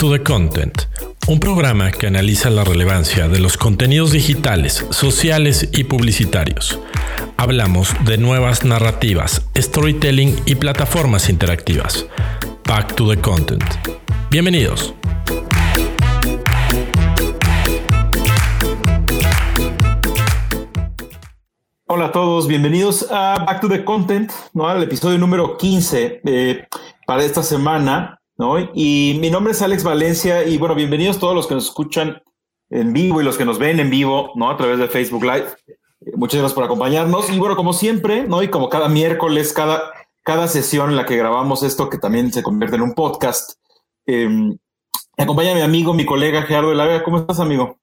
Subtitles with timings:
[0.00, 0.84] to the Content,
[1.28, 6.80] un programa que analiza la relevancia de los contenidos digitales, sociales y publicitarios.
[7.36, 12.06] Hablamos de nuevas narrativas, storytelling y plataformas interactivas.
[12.66, 13.62] Back to the Content.
[14.30, 14.94] Bienvenidos.
[21.88, 24.66] Hola a todos, bienvenidos a Back to the Content, ¿no?
[24.66, 26.66] al episodio número 15 eh,
[27.06, 28.19] para esta semana.
[28.72, 32.22] Y mi nombre es Alex Valencia y bueno, bienvenidos todos los que nos escuchan
[32.70, 34.50] en vivo y los que nos ven en vivo, ¿no?
[34.50, 35.48] A través de Facebook Live.
[36.14, 37.30] Muchas gracias por acompañarnos.
[37.30, 38.42] Y bueno, como siempre, ¿no?
[38.42, 42.42] Y como cada miércoles, cada, cada sesión en la que grabamos esto, que también se
[42.42, 43.58] convierte en un podcast,
[44.06, 47.02] eh, me acompaña mi amigo, mi colega Gerardo de la Vega.
[47.02, 47.78] ¿Cómo estás, amigo?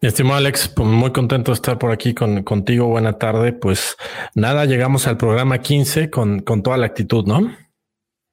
[0.00, 2.86] Mi estimado Alex, pues muy contento de estar por aquí con, contigo.
[2.86, 3.52] Buena tarde.
[3.52, 3.98] Pues
[4.34, 7.67] nada, llegamos al programa 15 con, con toda la actitud, ¿no?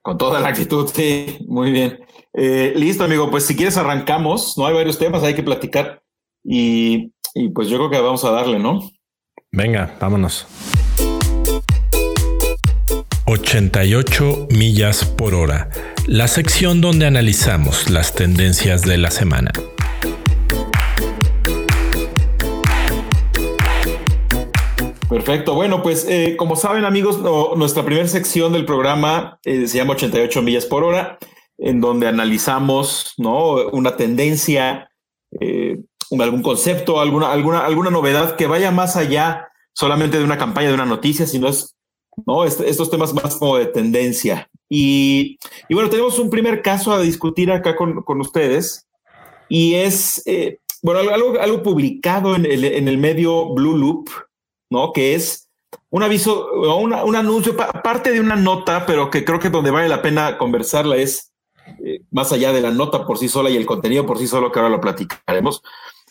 [0.06, 1.98] Con toda la actitud, sí, muy bien.
[2.32, 4.64] Eh, listo, amigo, pues si quieres arrancamos, ¿no?
[4.64, 6.00] Hay varios temas, hay que platicar
[6.44, 8.88] y, y pues yo creo que vamos a darle, ¿no?
[9.50, 10.46] Venga, vámonos.
[13.24, 15.70] 88 millas por hora,
[16.06, 19.50] la sección donde analizamos las tendencias de la semana.
[25.08, 25.54] Perfecto.
[25.54, 27.20] Bueno, pues eh, como saben amigos,
[27.56, 31.18] nuestra primera sección del programa eh, se llama 88 millas por hora,
[31.58, 33.68] en donde analizamos ¿no?
[33.68, 34.90] una tendencia,
[35.40, 35.78] eh,
[36.18, 40.74] algún concepto, alguna, alguna, alguna novedad que vaya más allá solamente de una campaña, de
[40.74, 41.76] una noticia, sino es
[42.26, 42.44] ¿no?
[42.44, 44.50] estos temas más como de tendencia.
[44.68, 48.88] Y, y, bueno, tenemos un primer caso a discutir acá con, con ustedes
[49.48, 50.24] y es,
[50.82, 54.08] bueno, algo, algo publicado en el, en el medio Blue Loop,
[54.70, 54.92] ¿no?
[54.92, 55.48] Que es
[55.90, 59.88] un aviso o un anuncio, parte de una nota, pero que creo que donde vale
[59.88, 61.32] la pena conversarla es
[61.84, 64.52] eh, más allá de la nota por sí sola y el contenido por sí solo,
[64.52, 65.62] que ahora lo platicaremos.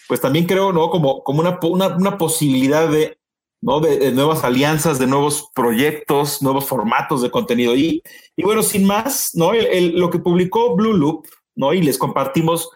[0.07, 0.89] Pues también creo, ¿no?
[0.89, 1.59] Como, como una,
[1.97, 3.17] una, posibilidad de,
[3.61, 3.79] ¿no?
[3.79, 7.75] De, nuevas alianzas, de nuevos proyectos, nuevos formatos de contenido.
[7.75, 8.03] Y,
[8.35, 9.51] y bueno, sin más, ¿no?
[9.53, 11.25] lo que publicó Blue Loop,
[11.55, 11.73] ¿no?
[11.73, 12.69] Y les compartimos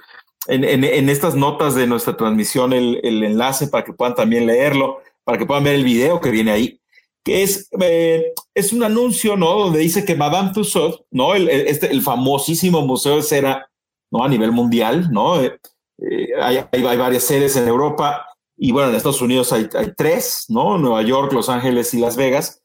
[0.48, 5.00] en, en, estas notas de nuestra transmisión el, el enlace para que puedan también leerlo
[5.30, 6.82] para que puedan ver el video que viene ahí,
[7.24, 9.60] que es, eh, es un anuncio, ¿no?
[9.60, 11.36] Donde dice que Madame Tussauds, ¿no?
[11.36, 13.70] El, este, el famosísimo museo de cera,
[14.10, 14.24] ¿no?
[14.24, 15.40] A nivel mundial, ¿no?
[15.40, 15.60] Eh,
[16.00, 18.26] eh, hay, hay, varias sedes en Europa
[18.58, 20.80] y bueno, en Estados Unidos hay, tres, ¿no?
[20.80, 22.64] Nueva York, Los Ángeles y Las Vegas.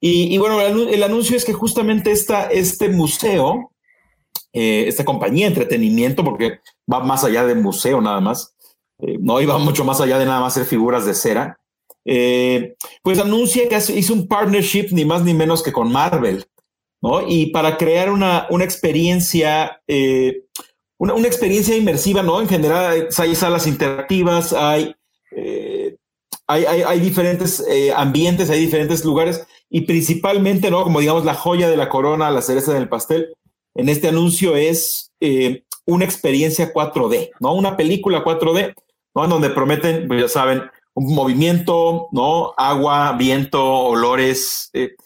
[0.00, 3.72] Y, bueno, el, el, anuncio es que justamente esta, este museo,
[4.52, 6.60] esta compañía de entretenimiento, porque
[6.90, 8.54] va más allá de museo nada más,
[8.98, 11.58] no iba mucho más allá de nada más ser figuras de cera,
[12.08, 16.46] eh, pues anuncia que hizo un partnership ni más ni menos que con Marvel,
[17.02, 17.26] ¿no?
[17.26, 20.44] Y para crear una, una experiencia, eh,
[20.98, 22.40] una, una, experiencia inmersiva, ¿no?
[22.40, 24.94] En general hay salas interactivas, hay,
[25.32, 25.96] eh,
[26.46, 27.64] hay, hay, diferentes
[27.96, 30.84] ambientes, hay diferentes lugares y principalmente, ¿no?
[30.84, 33.34] Como digamos la joya de la corona, la cereza del pastel,
[33.74, 35.10] en este anuncio es
[35.86, 37.52] una experiencia 4D, ¿no?
[37.54, 38.74] Una película 4D,
[39.12, 39.24] ¿no?
[39.24, 40.62] En donde prometen, pues ya saben,
[40.96, 42.54] movimiento, ¿no?
[42.56, 44.96] Agua, viento, olores, eh,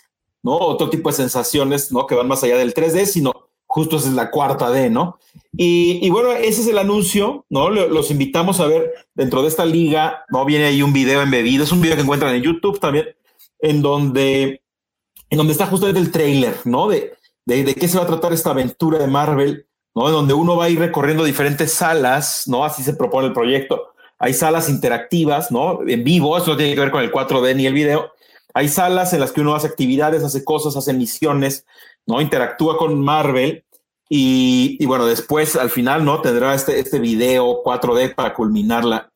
[0.42, 0.56] ¿no?
[0.56, 2.06] Otro tipo de sensaciones, ¿no?
[2.06, 5.18] Que van más allá del 3D, sino justo es la cuarta D, ¿no?
[5.52, 7.70] Y, bueno, ese es el anuncio, ¿no?
[7.70, 10.44] Los invitamos a ver dentro de esta liga, ¿no?
[10.44, 13.06] Viene ahí un video embebido, es un video que encuentran en YouTube también,
[13.60, 14.62] en donde,
[15.28, 16.88] en donde está justamente el trailer, ¿no?
[16.88, 17.14] De,
[17.46, 20.06] de, de qué se va a tratar esta aventura de Marvel, ¿no?
[20.06, 22.64] En donde uno va a ir recorriendo diferentes salas, ¿no?
[22.64, 23.90] Así se propone el proyecto
[24.20, 25.81] hay salas interactivas, ¿no?
[25.86, 28.12] En vivo, eso no tiene que ver con el 4D ni el video.
[28.53, 31.64] Hay salas en las que uno hace actividades, hace cosas, hace misiones,
[32.06, 32.20] ¿no?
[32.20, 33.64] Interactúa con Marvel
[34.10, 36.20] y, bueno, después al final, ¿no?
[36.20, 39.10] Tendrá este, este video 4D para culminar la,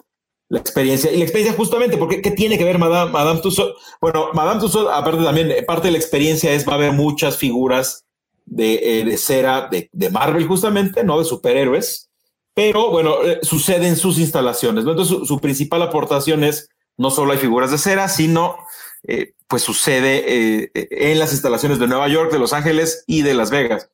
[0.49, 1.13] la experiencia.
[1.13, 3.75] Y la experiencia justamente, porque ¿qué tiene que ver Madame, Madame Tussauds?
[4.01, 8.07] Bueno, Madame Tussauds, aparte también, parte de la experiencia es, va a haber muchas figuras
[8.47, 11.19] de, eh, de cera de, de Marvel justamente, ¿no?
[11.19, 12.09] De superhéroes
[12.55, 14.85] pero bueno, eh, sucede en sus instalaciones.
[14.85, 14.93] ¿no?
[14.93, 18.57] Entonces, su, principal aportación es no solo hay figuras de cera, sino
[19.03, 23.35] eh, pues sucede eh, en las instalaciones de Nueva York, de Los Ángeles y de
[23.35, 23.91] Las Vegas.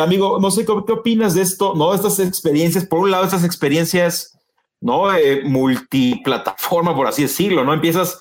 [0.00, 1.94] amigo, no sé ¿qué, opinas de esto, ¿no?
[1.94, 4.36] Estas experiencias, por un lado, estas experiencias,
[4.80, 5.04] ¿no?
[5.44, 7.72] multiplataforma, por así decirlo, ¿no?
[7.72, 8.20] Empiezas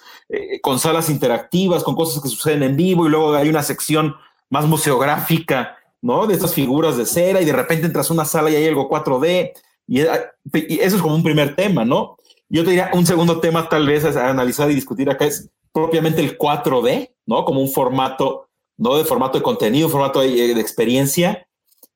[0.62, 4.16] con salas interactivas, con cosas que suceden en vivo y luego hay una sección
[4.50, 6.28] más museográfica ¿no?
[6.28, 8.90] De estas figuras de cera y de repente entras a una sala y hay algo
[8.90, 9.52] 4D
[9.92, 12.18] y, eso es como un primer tema, ¿no?
[12.48, 16.22] Yo te diría un segundo tema tal vez a analizar y discutir acá es propiamente
[16.22, 17.44] el 4D, ¿no?
[17.44, 18.96] Como un formato, ¿no?
[18.96, 21.46] De formato de contenido, formato de, experiencia.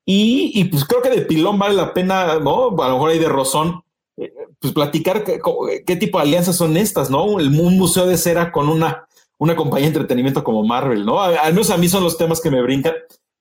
[0.05, 2.69] Y, pues creo que de pilón vale la pena, ¿no?
[2.83, 3.83] A lo mejor hay de rozón,
[4.17, 7.23] eh, pues platicar qué, tipo de alianzas son estas, ¿no?
[7.23, 9.07] Un, museo de cera con una,
[9.37, 11.21] una compañía de entretenimiento como Marvel, ¿no?
[11.21, 12.93] Al menos a mí son los temas que me brincan.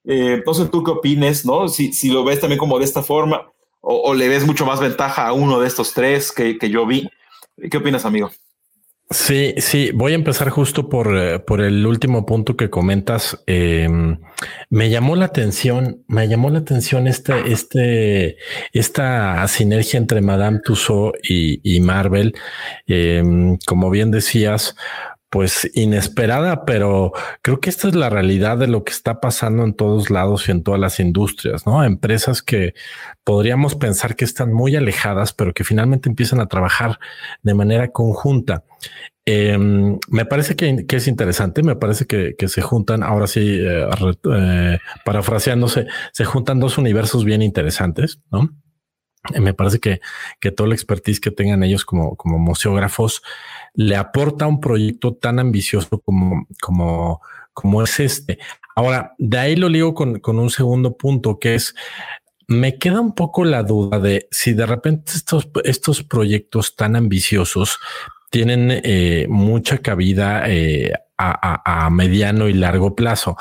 [0.04, 1.68] Eh, no sé tú qué opines, ¿no?
[1.68, 3.50] Si, si lo ves también como de esta forma
[3.86, 7.08] o, le ves mucho más ventaja a uno de estos tres que, que yo vi.
[7.70, 8.30] ¿Qué opinas, amigo?
[9.10, 13.42] Sí, sí, voy a empezar justo por, eh, por el último punto que comentas.
[13.46, 14.18] Em,
[14.70, 18.38] me llamó la atención, me llamó la atención este, este,
[18.72, 22.34] esta sinergia entre Madame Tussauds y, Marvel.
[22.86, 24.74] Em, como bien decías,
[25.34, 27.10] pues inesperada, pero
[27.42, 30.52] creo que esta es la realidad de lo que está pasando en todos lados y
[30.52, 31.82] en todas las industrias, ¿no?
[31.82, 32.74] Empresas que
[33.24, 37.00] podríamos pensar que están muy alejadas, pero que finalmente empiezan a trabajar
[37.42, 38.62] de manera conjunta.
[39.24, 43.88] Em, me parece que, es interesante, me parece que, se juntan, ahora sí, eh,
[44.36, 48.50] eh, parafraseándose, se juntan dos universos bien interesantes, ¿no?
[49.40, 50.00] Me parece que,
[50.40, 53.22] que todo el expertise que tengan ellos como, como museógrafos
[53.74, 57.20] le aporta un proyecto tan ambicioso como, como,
[57.52, 58.38] como es este.
[58.76, 61.74] Ahora, de ahí lo ligo con, con un segundo punto que es,
[62.46, 67.78] me queda un poco la duda de si de repente estos, estos proyectos tan ambiciosos
[68.30, 73.36] tienen eh, mucha cabida eh, a, a, mediano y largo plazo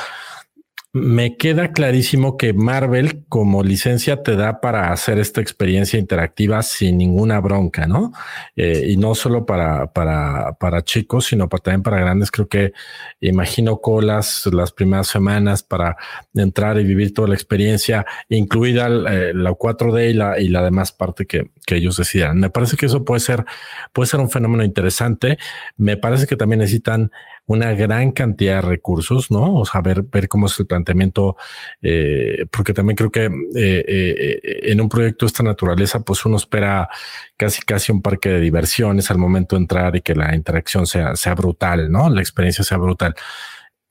[0.95, 7.00] me queda clarísimo que Marvel como licencia te da para hacer esta experiencia interactiva sin
[7.00, 8.13] ninguna bronca, ¿no?
[8.56, 12.30] Eh, y no solo para, para, para chicos, sino para, también para grandes.
[12.30, 12.74] Creo que
[13.22, 15.98] imagino colas las primeras semanas para
[16.36, 20.92] entrar y vivir toda la experiencia, incluida eh, la 4D y la, y la demás
[20.92, 22.39] parte que, que ellos decidan.
[22.39, 23.46] Me parece que eso puede ser,
[23.94, 25.39] puede ser un fenómeno interesante.
[25.75, 27.12] Me parece que también necesitan
[27.45, 29.56] una gran cantidad de recursos, ¿no?
[29.56, 31.36] O sea, ver, ver cómo es el planteamiento,
[31.81, 36.38] eh, porque también creo que eh, eh, en un proyecto de esta naturaleza, pues uno
[36.38, 36.90] espera
[37.38, 41.16] casi, casi un parque de diversiones al momento de entrar y que la interacción sea,
[41.16, 42.10] sea brutal, ¿no?
[42.10, 43.16] La experiencia sea brutal.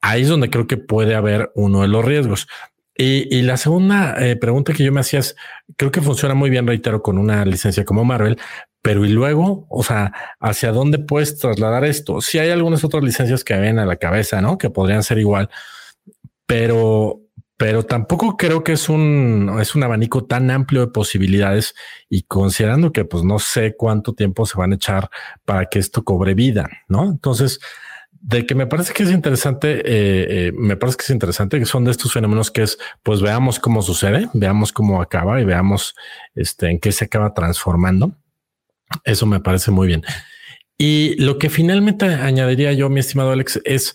[0.00, 2.48] Ahí es donde creo que puede haber uno de los riesgos.
[2.94, 5.34] Y, la segunda pregunta que yo me hacía es,
[5.76, 8.38] creo que funciona muy bien, reitero, con una licencia como Marvel,
[8.82, 12.20] pero y luego, o sea, ¿hacia dónde puedes trasladar esto?
[12.20, 14.58] Si hay algunas otras licencias que ven a la cabeza, ¿no?
[14.58, 15.48] Que podrían ser igual,
[16.46, 17.20] pero,
[17.56, 21.76] pero tampoco creo que es un, es un abanico tan amplio de posibilidades
[22.08, 25.10] y considerando que pues no sé cuánto tiempo se van a echar
[25.44, 27.04] para que esto cobre vida, ¿no?
[27.04, 27.60] Entonces,
[28.22, 29.82] de que me parece que es interesante, eh,
[30.48, 33.58] eh, me parece que es interesante que son de estos fenómenos que es, pues veamos
[33.58, 35.96] cómo sucede, veamos cómo acaba y veamos
[36.36, 38.12] este, en qué se acaba transformando.
[39.04, 40.04] Eso me parece muy bien.
[40.78, 43.94] Y lo que finalmente añadiría yo, mi estimado Alex, es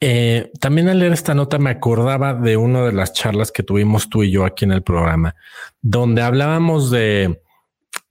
[0.00, 4.08] eh, también al leer esta nota me acordaba de una de las charlas que tuvimos
[4.08, 5.36] tú y yo aquí en el programa,
[5.82, 7.41] donde hablábamos de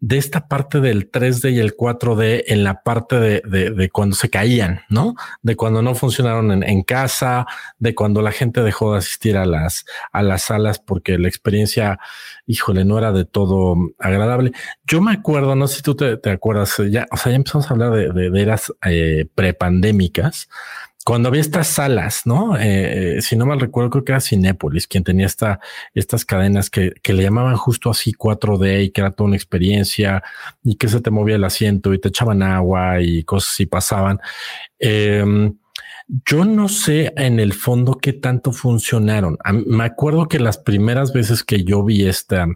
[0.01, 4.31] de esta parte del 3D y el 4D en la parte de, de, cuando se
[4.31, 5.13] caían, ¿no?
[5.43, 7.45] De cuando no funcionaron en, en, casa,
[7.77, 11.99] de cuando la gente dejó de asistir a las, a las salas porque la experiencia,
[12.47, 14.53] híjole, no era de todo agradable.
[14.87, 17.73] Yo me acuerdo, no sé si tú te, acuerdas, ya, o sea, ya empezamos a
[17.75, 20.49] hablar de, de, eras eh, prepandémicas
[21.05, 22.57] cuando había estas salas, ¿no?
[22.57, 25.59] Eh, eh, si no mal recuerdo, creo que era Cinépolis quien tenía esta,
[25.93, 30.23] estas cadenas que, que, le llamaban justo así 4D y que era toda una experiencia
[30.63, 34.19] y que se te movía el asiento y te echaban agua y cosas así pasaban.
[34.79, 35.51] Eh,
[36.25, 39.37] yo no sé en el fondo qué tanto funcionaron.
[39.65, 42.47] Me acuerdo que las primeras veces que yo vi esta,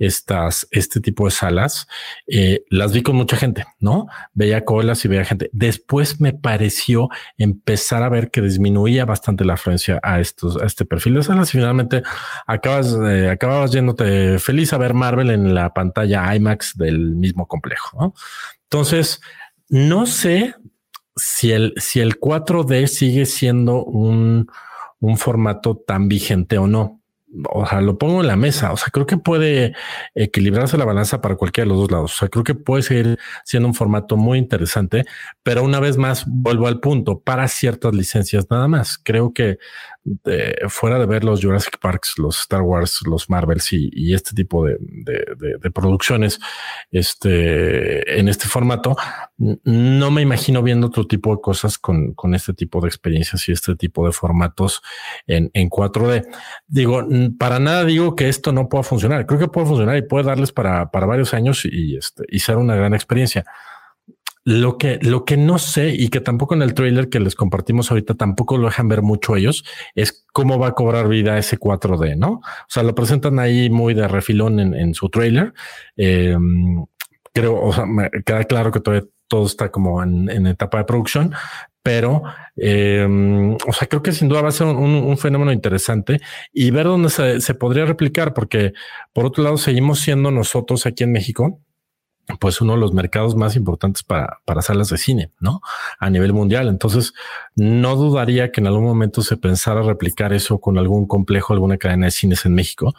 [0.00, 1.86] estas, este tipo de salas,
[2.26, 4.08] eh, las vi con mucha gente, ¿no?
[4.34, 5.48] Veía colas y veía gente.
[5.52, 7.08] Después me pareció
[7.38, 11.50] empezar a ver que disminuía bastante la afluencia a estos, a este perfil de salas
[11.50, 12.02] y finalmente
[12.46, 17.96] acabas, eh, acababas yéndote feliz a ver Marvel en la pantalla IMAX del mismo complejo,
[18.00, 18.14] ¿no?
[18.64, 19.20] Entonces,
[19.68, 20.56] no sé
[21.16, 24.48] si el, si el 4D sigue siendo un,
[25.00, 27.00] un formato tan vigente o no
[27.50, 28.72] o sea, lo pongo en la mesa.
[28.72, 29.74] O sea, creo que puede
[30.14, 32.14] equilibrarse la balanza para cualquiera de los dos lados.
[32.14, 35.04] O sea, creo que puede seguir siendo un formato muy interesante,
[35.42, 38.98] pero una vez más vuelvo al punto para ciertas licencias nada más.
[38.98, 39.58] Creo que
[40.68, 44.78] fuera de ver los Jurassic Parks, los Star Wars, los Marvels y, este tipo de,
[45.74, 46.38] producciones,
[46.90, 48.96] este en este formato,
[49.36, 53.76] no me imagino viendo otro tipo de cosas con, este tipo de experiencias y este
[53.76, 54.82] tipo de formatos
[55.26, 56.26] en, en 4D.
[56.66, 57.06] Digo,
[57.38, 59.26] para nada digo que esto no pueda funcionar.
[59.26, 62.56] Creo que puede funcionar y puede darles para, para varios años y, este, y ser
[62.56, 63.44] una gran experiencia.
[64.48, 67.90] Lo que, lo que no sé y que tampoco en el trailer que les compartimos
[67.90, 69.64] ahorita tampoco lo dejan ver mucho ellos
[69.96, 72.34] es cómo va a cobrar vida ese 4D, ¿no?
[72.34, 75.52] O sea, lo presentan ahí muy de refilón en, su trailer.
[75.96, 76.86] Em,
[77.32, 77.86] creo, o sea,
[78.24, 81.32] queda claro que todavía todo está como en, etapa de producción,
[81.82, 82.22] pero,
[82.54, 86.20] em, o sea, creo que sin duda va a ser un, fenómeno interesante
[86.52, 88.74] y ver dónde se, se podría replicar, porque
[89.12, 91.65] por otro lado seguimos siendo nosotros aquí en México
[92.40, 95.60] pues uno de los mercados más importantes para, para salas de cine, ¿no?
[95.98, 96.68] A nivel mundial.
[96.68, 97.14] Entonces,
[97.54, 102.06] no dudaría que en algún momento se pensara replicar eso con algún complejo, alguna cadena
[102.06, 102.94] de cines en México,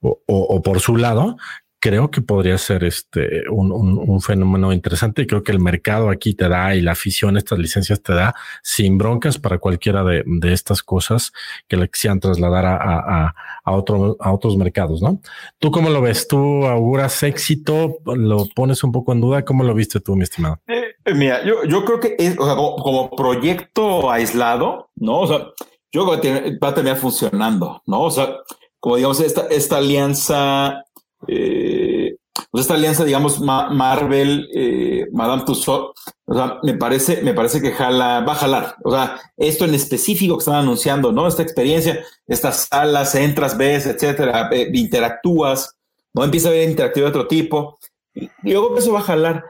[0.00, 1.36] o, o por su lado,
[1.80, 6.48] creo que podría ser este un, un, fenómeno interesante creo que el mercado aquí te
[6.48, 10.82] da y la afición estas licencias te da sin broncas para cualquiera de, de estas
[10.82, 11.32] cosas
[11.68, 13.34] que le quisieran trasladar a, a,
[13.64, 15.20] a, otro, a otros mercados, ¿no?
[15.58, 16.28] ¿Tú cómo lo ves?
[16.28, 17.98] ¿Tú auguras éxito?
[18.04, 19.44] ¿Lo pones un poco en duda?
[19.44, 20.60] ¿Cómo lo viste tú, mi estimado?
[20.66, 25.20] Eh, eh, mira, yo, yo creo que o sea, como, como, proyecto aislado, ¿no?
[25.20, 25.46] O sea,
[25.92, 28.02] yo creo que va a terminar funcionando, ¿no?
[28.02, 28.36] O sea,
[28.78, 30.84] como digamos, esta, esta alianza
[31.28, 32.16] eh,
[32.50, 35.92] pues esta alianza, digamos, Marvel, eh, Madame Tussauds,
[36.24, 38.76] o sea, me parece, me parece que jala, va a jalar.
[38.84, 41.28] O sea, esto en específico que están anunciando, ¿no?
[41.28, 45.76] Esta experiencia, estas salas, entras, ves, etcétera, eh, interactúas,
[46.12, 46.24] ¿no?
[46.24, 47.78] Empieza a haber interactivo de otro tipo.
[48.14, 49.44] Y, luego eso va a jalar.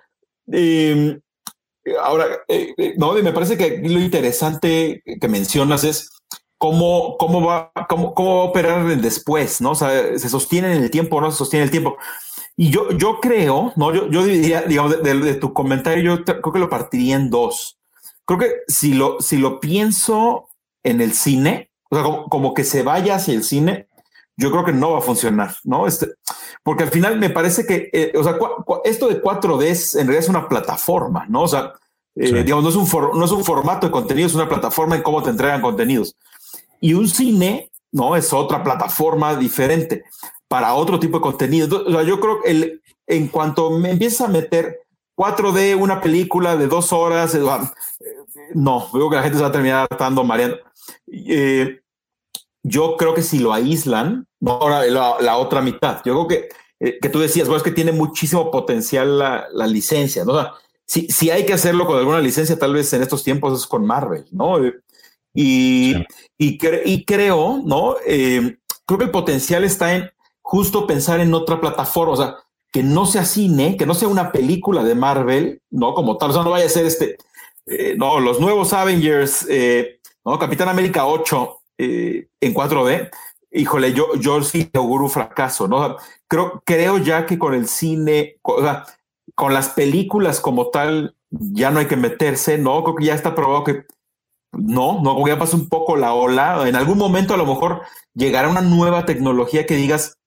[0.49, 1.21] Em,
[2.03, 2.27] ahora,
[2.97, 6.11] no, me parece que lo interesante que mencionas es
[6.61, 9.71] cómo, cómo, va, cómo, cómo va a operar el después, ¿no?
[9.71, 11.97] O sea, se sostiene en el tiempo o no se sostiene en el tiempo.
[12.55, 13.95] Y yo, yo creo, ¿no?
[13.95, 17.79] Yo, yo diría, digamos, de, tu comentario, yo creo que lo partiría en dos.
[18.27, 20.49] Creo que si lo, si lo pienso
[20.83, 23.89] en el cine, o sea, como, que se vaya hacia el cine,
[24.37, 25.87] yo creo que no va a funcionar, ¿no?
[25.87, 26.09] Este,
[26.63, 28.37] porque al final me parece que, eh, o sea,
[28.85, 31.45] esto de 4D en realidad es una plataforma, ¿no?
[31.45, 31.73] O sea,
[32.17, 35.03] eh, digamos, no es, un no es un formato de contenido, es una plataforma en
[35.03, 36.17] cómo te entregan contenidos.
[36.81, 38.17] Y un cine, ¿no?
[38.17, 40.05] Es otra plataforma diferente
[40.49, 41.85] para otro tipo de contenido.
[41.87, 44.81] O sea, yo creo que el, en cuanto me empieza a meter
[45.17, 47.43] 4D, una película de dos horas, eh,
[48.55, 50.59] no, veo que la gente se va a terminar estando mareando.
[51.07, 51.81] Eh,
[52.63, 56.49] yo creo que si lo aíslan, ahora la, otra mitad, yo creo que,
[56.81, 60.33] eh, que tú decías, bueno, es que tiene muchísimo potencial la, la licencia, ¿no?
[60.33, 60.53] O sea,
[60.87, 63.87] si, si, hay que hacerlo con alguna licencia, tal vez en estos tiempos es con
[63.87, 64.57] Marvel, ¿no?
[65.35, 65.95] Y,
[66.43, 67.97] y, creo, ¿no?
[68.07, 68.57] Eh,
[68.87, 72.37] creo que el potencial está en justo pensar en otra plataforma, o sea,
[72.73, 75.93] que no sea cine, que no sea una película de Marvel, ¿no?
[75.93, 77.19] Como tal, o sea, no vaya a ser este,
[77.67, 80.39] eh, no, los nuevos Avengers, eh, ¿no?
[80.39, 83.11] Capitán América 8 en 4D.
[83.53, 85.97] Híjole, yo, yo sí auguro fracaso, ¿no?
[86.27, 88.87] creo, creo ya que con el cine, o sea,
[89.35, 92.83] con las películas como tal, ya no hay que meterse, ¿no?
[92.83, 93.85] Creo que ya está probado que
[94.53, 96.69] no, no, como ya pasa un poco la ola.
[96.69, 97.83] En algún momento a lo mejor
[98.15, 100.19] llegará una nueva tecnología que digas,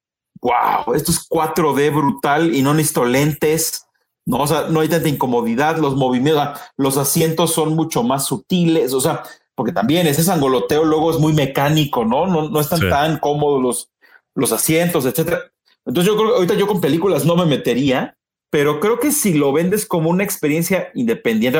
[0.42, 3.86] wow, esto es 4D brutal y no necesito lentes.
[4.26, 8.94] No, o sea, no hay tanta incomodidad, los movimientos, los asientos son mucho más sutiles,
[8.94, 12.26] o sea, porque también ese angoloteo luego es muy mecánico, ¿no?
[12.26, 13.92] No, no están tan cómodos los,
[14.34, 15.42] los asientos, etcétera.
[15.86, 18.18] Entonces yo creo que ahorita yo con películas no me metería,
[18.50, 21.60] pero creo que si lo vendes como una experiencia independiente,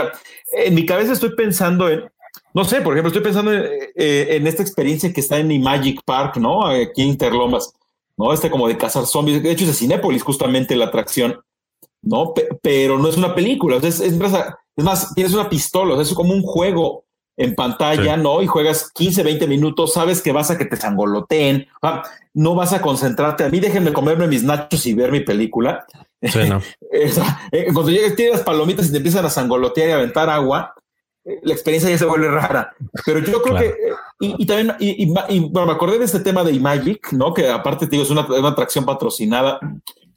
[0.54, 2.10] en mi cabeza estoy pensando en
[2.54, 6.38] no sé, por ejemplo, estoy pensando eh, en, esta experiencia que está en Magic Park,
[6.38, 6.68] ¿no?
[6.68, 7.74] Aquí en Interlomas,
[8.18, 8.32] ¿no?
[8.32, 9.42] Este como de cazar zombies.
[9.42, 11.40] De hecho, es de Cinépolis justamente la atracción,
[12.02, 12.34] ¿no?
[12.62, 13.78] pero no es una película.
[13.78, 17.06] Es, es, más, tienes una pistola, es como un juego
[17.36, 18.44] en pantalla, ¿no?
[18.44, 21.68] Y juegas 15, 20 minutos, sabes que vas a que te sangoloteen,
[22.36, 23.46] no vas a concentrarte.
[23.46, 25.86] A mí déjenme comerme mis nachos y ver mi película.
[26.22, 26.62] Sí, no.
[27.52, 30.76] Eh, cuando llegues, tienes palomitas y te empiezan a sangolotear y a aventar agua,
[31.24, 32.74] la experiencia ya se vuelve rara.
[33.06, 33.76] Pero yo creo que,
[34.20, 35.06] y, también, y,
[35.50, 37.34] bueno, me acordé de este tema de Imagic, ¿no?
[37.34, 39.60] Que aparte, digo, es una, una atracción patrocinada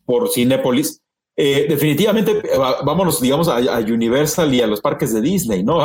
[0.04, 1.00] por Cinepolis.
[1.36, 5.80] Eh, definitivamente, eh, vámonos, digamos, a, Universal y a los parques de Disney, ¿no?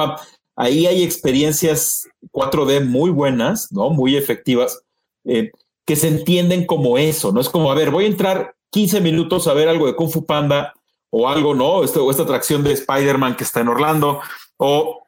[0.56, 3.90] Ahí hay experiencias 4D muy buenas, ¿no?
[3.90, 4.82] Muy efectivas,
[5.25, 5.51] eh,
[5.86, 7.42] que se entienden como eso, ¿no?
[7.42, 10.25] Es como, a ver, voy a entrar 15 minutos a ver algo de Kung Fu
[10.25, 10.74] Panda
[11.10, 11.84] o algo, ¿no?
[11.84, 14.22] Esto, o esta atracción de Spider-Man que está en Orlando,
[14.58, 15.04] o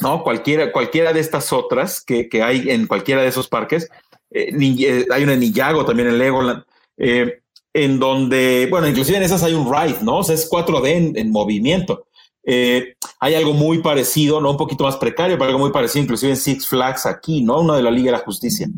[0.00, 0.22] ¿no?
[0.22, 3.88] Cualquiera, cualquiera de estas otras que, que hay en cualquiera de esos parques.
[4.30, 6.64] Eh, eh, hay una en Ninjago, también en Legoland,
[6.98, 7.40] eh,
[7.72, 10.18] en donde, bueno, inclusive en esas hay un ride, ¿no?
[10.18, 12.06] O sea, es 4D en, movimiento.
[12.44, 14.52] hay algo muy parecido, ¿no?
[14.52, 17.60] Un poquito más precario, pero algo muy parecido, inclusive en Six Flags aquí, ¿no?
[17.60, 18.68] Una de la Liga de la Justicia.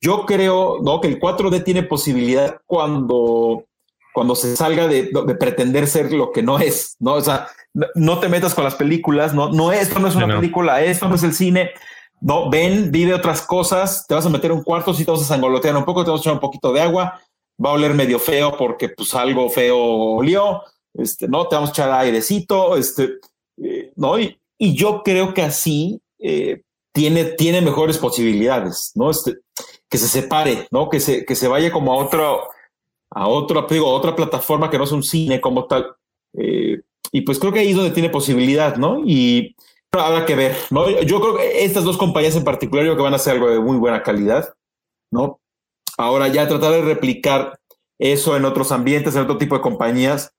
[0.00, 1.00] yo creo, ¿no?
[1.00, 3.66] Que el 4D tiene posibilidad cuando
[4.16, 7.12] cuando se salga de, pretender ser lo que no es, ¿no?
[7.16, 7.48] O sea,
[7.94, 11.16] no, te metas con las películas, no, no, esto no es una película, esto no
[11.16, 11.70] es el cine,
[12.20, 15.24] no, ven, vive otras cosas, te vas a meter un cuarto, si te vas a
[15.24, 17.20] sangolotear un poco, te vas a echar un poquito de agua,
[17.62, 20.62] va a oler medio feo porque pues algo feo olió,
[20.94, 23.18] este, no, te vamos a echar airecito, este,
[23.62, 29.10] eh, no, y, yo creo que así eh, tiene, tiene mejores posibilidades, ¿no?
[29.10, 29.36] Este,
[29.90, 30.88] que se separe, ¿no?
[30.88, 32.48] Que se, que se vaya como a otro,
[33.10, 35.94] a otro, digo, otra plataforma que no es un cine como tal.
[36.38, 36.80] Eh,
[37.12, 39.02] y pues creo que ahí es donde tiene posibilidad, ¿no?
[39.04, 39.56] Y
[39.92, 40.88] habrá que ver, ¿no?
[41.02, 43.50] Yo creo que estas dos compañías en particular, yo creo que van a ser algo
[43.50, 44.54] de muy buena calidad,
[45.10, 45.40] ¿no?
[45.96, 47.58] Ahora ya tratar de replicar
[47.98, 50.34] eso en otros ambientes, en otro tipo de compañías,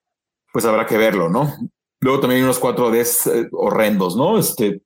[0.54, 1.54] pues habrá que verlo, ¿no?
[2.00, 4.38] Luego también hay unos 4D eh, horrendos, ¿no?
[4.38, 4.82] Este,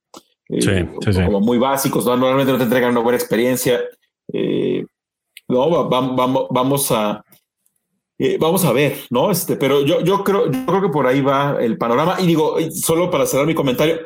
[0.49, 0.89] eh,
[1.25, 2.15] como muy básicos, ¿no?
[2.15, 3.81] normalmente no te entregan una buena experiencia.
[4.31, 4.85] Eh,
[5.47, 7.23] no, vamos, vamos a
[8.39, 9.31] vamos a ver, ¿no?
[9.31, 12.17] Este, pero yo, yo creo, yo creo que por ahí va el panorama.
[12.19, 13.99] Y digo, solo para cerrar mi comentario,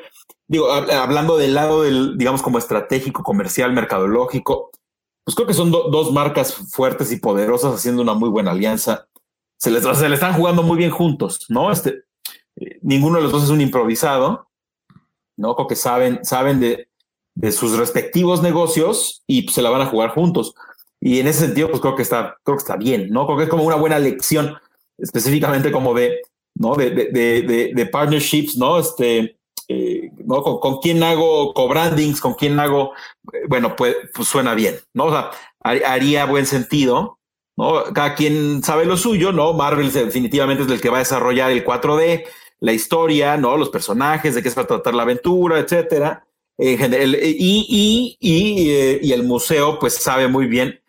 [0.47, 4.71] digo, hablando del lado del, digamos, como estratégico, comercial, mercadológico,
[5.23, 9.07] pues creo que son dos marcas fuertes y poderosas haciendo una muy buena alianza.
[9.57, 11.71] Se les, se le están jugando muy bien juntos, ¿no?
[11.71, 12.03] Este,
[12.57, 14.49] eh, ninguno de los dos es un improvisado,
[15.35, 15.55] ¿no?
[15.55, 16.89] Creo que saben, saben de,
[17.33, 20.53] de sus respectivos negocios y se la van a jugar juntos.
[21.01, 23.25] Y en ese sentido, pues creo que está, creo que está bien, ¿no?
[23.25, 24.55] Creo que es como una buena lección,
[24.97, 26.21] específicamente como de,
[26.55, 26.75] ¿no?
[26.75, 28.79] De, de, de, de partnerships, ¿no?
[28.79, 29.37] Este,
[29.67, 30.43] eh, ¿no?
[30.43, 32.93] Con, quién hago co-brandings, con quién hago,
[33.33, 35.05] eh, bueno, pues, pues, suena bien, ¿no?
[35.05, 37.19] O sea, haría buen sentido,
[37.57, 37.83] ¿no?
[37.93, 39.53] Cada quien sabe lo suyo, ¿no?
[39.53, 42.25] Marvel definitivamente es el que va a desarrollar el 4D,
[42.59, 43.57] la historia, ¿no?
[43.57, 46.27] Los personajes, de qué se va a tratar la aventura, etcétera.
[46.57, 50.79] Y, y, y, eh, y, el museo, pues sabe muy bien,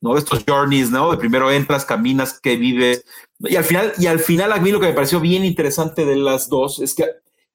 [0.00, 0.16] ¿no?
[0.16, 1.10] Estos journeys, ¿no?
[1.10, 3.04] De primero entras, caminas, que vives.
[3.40, 6.16] Y al final, y al final, a mí lo que me pareció bien interesante de
[6.16, 7.04] las dos es que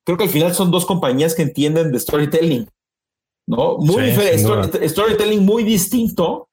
[0.04, 2.70] creo que al final son dos compañías que entienden de storytelling,
[3.48, 3.78] ¿no?
[3.78, 6.50] Muy diferente, storytelling muy distinto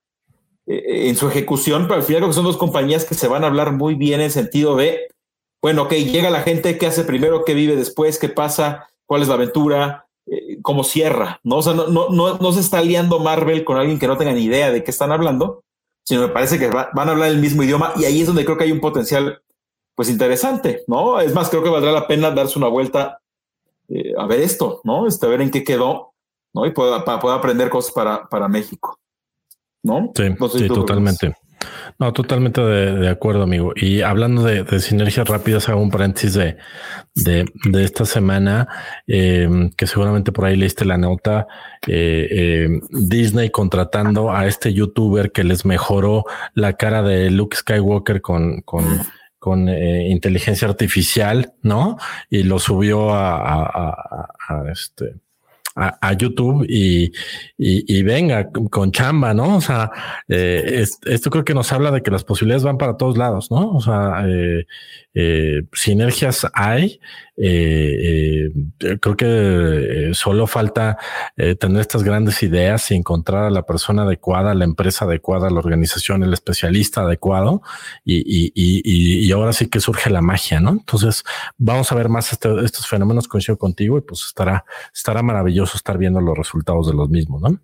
[0.66, 3.45] eh, en su ejecución, pero al final creo que son dos compañías que se van
[3.45, 5.08] a hablar muy bien en sentido de,
[5.62, 7.45] bueno, ok, llega la gente, ¿qué hace primero?
[7.45, 8.19] ¿Qué vive después?
[8.19, 8.88] ¿Qué pasa?
[9.06, 10.06] ¿Cuál es la aventura?
[10.26, 11.41] Eh, ¿Cómo cierra?
[11.43, 11.56] ¿No?
[11.56, 14.32] O sea, no, no, no, no se está liando Marvel con alguien que no tenga
[14.32, 15.64] ni idea de qué están hablando,
[16.10, 18.58] sino me parece que van a hablar el mismo idioma y ahí es donde creo
[18.58, 19.40] que hay un potencial
[19.94, 21.20] pues interesante, ¿no?
[21.20, 23.20] Es más, creo que valdrá la pena darse una vuelta
[23.88, 25.06] eh, a ver esto, ¿no?
[25.06, 26.14] Este, a ver en qué quedó,
[26.52, 26.66] ¿no?
[26.66, 28.99] Y pueda, para poder aprender cosas para, para México,
[29.84, 30.10] ¿no?
[30.58, 31.32] Sí, totalmente.
[31.99, 33.73] No, totalmente de, acuerdo, amigo.
[33.76, 36.56] Y hablando de, sinergias rápidas, hago un paréntesis de,
[37.14, 38.68] de, esta semana,
[39.06, 41.46] em, que seguramente por ahí leíste la nota,
[41.86, 48.20] eh, em, Disney contratando a este youtuber que les mejoró la cara de Luke Skywalker
[48.23, 48.84] con, con
[49.40, 51.96] con eh, inteligencia artificial, ¿no?
[52.28, 54.28] Y lo subió a,
[54.70, 55.14] este
[55.76, 57.13] a, YouTube y,
[57.56, 59.56] y, venga con chamba, ¿no?
[59.56, 59.91] O sea,
[60.28, 63.73] eh, esto creo que nos habla de que las posibilidades van para todos lados, ¿no?
[63.73, 64.67] O sea, eh,
[65.15, 67.00] eh, sinergias hay.
[67.42, 68.50] Eh,
[68.80, 70.98] eh, creo que solo falta
[71.58, 76.22] tener estas grandes ideas y encontrar a la persona adecuada, la empresa adecuada, la organización,
[76.22, 77.62] el especialista adecuado.
[78.04, 80.70] Y, y, y, ahora sí que surge la magia, ¿no?
[80.70, 81.24] Entonces
[81.56, 85.96] vamos a ver más este, estos fenómenos, coincido contigo, y pues estará, estará maravilloso estar
[85.96, 87.58] viendo los resultados de los mismos, ¿no?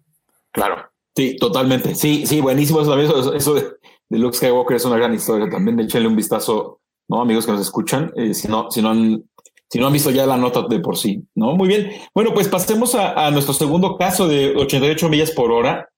[0.52, 0.90] Claro.
[1.14, 1.94] Sí, totalmente.
[1.94, 2.80] Sí, sí, buenísimo.
[2.80, 3.62] Eso, eso de,
[4.08, 5.80] de Luke Skywalker es una gran historia también.
[5.80, 7.20] Échenle un vistazo ¿no?
[7.20, 9.24] Amigos que nos escuchan, eh, si, no, si, no han,
[9.68, 11.56] si no han visto ya la nota de por sí, ¿no?
[11.56, 11.90] Muy bien.
[12.14, 15.88] Bueno, pues pasemos a, nuestro segundo caso de 88 millas por hora,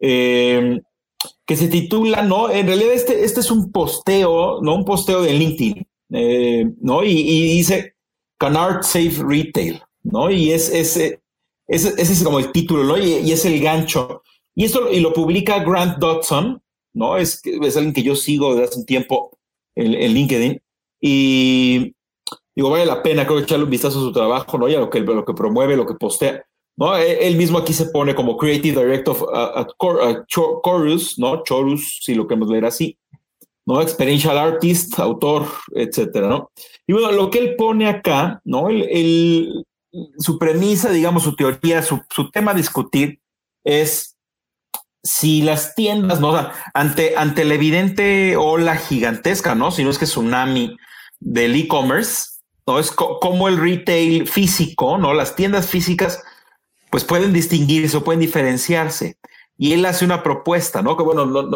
[0.00, 0.80] eh,
[1.44, 2.50] que se titula, ¿no?
[2.50, 4.74] En realidad este, este es un posteo, ¿no?
[4.74, 7.02] Un posteo de LinkedIn, eh, ¿no?
[7.02, 7.94] Y, dice,
[8.38, 10.30] Canard Safe Retail, ¿no?
[10.30, 11.20] Y es ese,
[11.66, 12.98] ese, es como el título, ¿no?
[12.98, 14.22] Y, es el gancho.
[14.54, 17.16] Y esto y lo publica Grant Dodson, ¿no?
[17.16, 19.38] Es, es alguien que yo sigo desde hace un tiempo
[19.74, 20.60] en, LinkedIn.
[21.00, 21.94] Y
[22.58, 24.68] digo, vale la pena, creo, echarle un vistazo a su trabajo, ¿no?
[24.68, 26.44] Y a lo que, lo que promueve, lo que postea.
[26.76, 26.96] ¿no?
[26.96, 29.68] E, él mismo aquí se pone como Creative Director at,
[30.26, 31.44] Chorus, ¿no?
[31.44, 32.98] Chorus, si lo queremos leer así,
[33.64, 33.80] ¿no?
[33.80, 36.50] Experiential Artist, autor, etcétera, ¿no?
[36.84, 38.70] Y bueno, lo que él pone acá, ¿no?
[38.70, 39.64] El,
[40.18, 43.20] su premisa, digamos, su teoría, su, su tema a discutir
[43.62, 44.16] es
[45.04, 46.34] si las tiendas, ¿no?
[46.74, 49.70] ante, ante la evidente ola gigantesca, ¿no?
[49.70, 50.76] Si no es que tsunami
[51.20, 52.37] del e-commerce,
[52.68, 52.78] ¿no?
[52.78, 55.14] Es como el retail físico, ¿no?
[55.14, 56.22] Las tiendas físicas,
[56.90, 59.16] pues pueden distinguirse o pueden diferenciarse.
[59.56, 60.94] Y él hace una propuesta, ¿no?
[60.94, 61.50] Que bueno,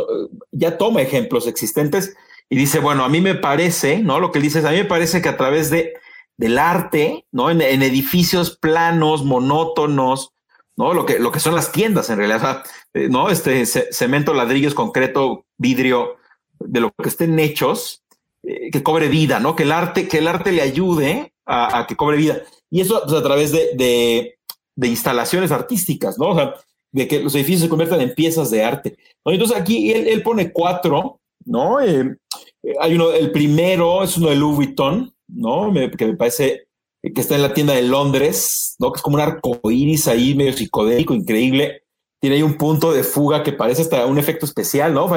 [0.53, 2.17] ya toma ejemplos existentes
[2.49, 4.21] y dice, bueno, a mí me parece, ¿no?
[4.21, 5.93] Lo que él dice es, a mí me parece que a través de,
[6.39, 7.51] del arte, ¿no?
[7.51, 10.33] En, edificios planos, monótonos,
[10.79, 10.95] ¿no?
[10.95, 13.29] Lo que, lo que son las tiendas en realidad, eh, ¿no?
[13.29, 16.17] Este cemento, ladrillos, concreto, vidrio,
[16.59, 18.02] de lo que estén hechos,
[18.45, 19.55] eh, que cobre vida, ¿no?
[19.55, 22.43] Que el arte, que el arte le ayude a, que cobre vida.
[22.71, 24.37] Y eso pues, a través de,
[24.77, 26.31] de, instalaciones artísticas, ¿no?
[26.31, 26.55] O sea,
[26.93, 28.97] de que los edificios se conviertan en piezas de arte.
[29.25, 31.81] Entonces aquí él, pone cuatro ¿no?
[31.81, 32.17] Eh,
[32.81, 35.73] hay uno, el primero es uno de Louis Vuitton, ¿no?
[35.97, 36.69] que me parece
[37.03, 38.93] que está en la tienda de Londres, ¿no?
[38.93, 41.83] Que es como un arco iris ahí medio psicodélico, increíble.
[42.21, 45.09] Tiene ahí un punto de fuga que parece hasta un efecto especial, ¿no?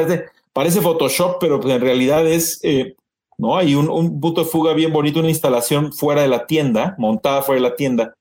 [0.52, 2.96] Parece, Photoshop, pero pues en realidad es, eh,
[3.38, 3.58] ¿no?
[3.58, 7.62] Hay un, punto de fuga bien bonito, una instalación fuera de la tienda, montada fuera
[7.62, 8.16] de la tienda.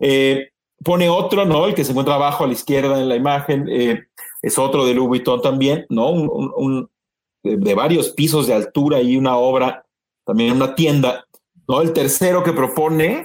[0.00, 0.48] Eh,
[0.82, 1.66] pone otro, ¿no?
[1.66, 3.68] El que se encuentra abajo a la izquierda en la imagen,
[4.42, 6.10] es otro de Louis Vuitton también, ¿no?
[6.10, 6.88] un,
[7.42, 9.84] de, varios pisos de altura y una obra,
[10.24, 11.24] también una tienda.
[11.68, 11.80] ¿no?
[11.80, 13.24] El tercero que propone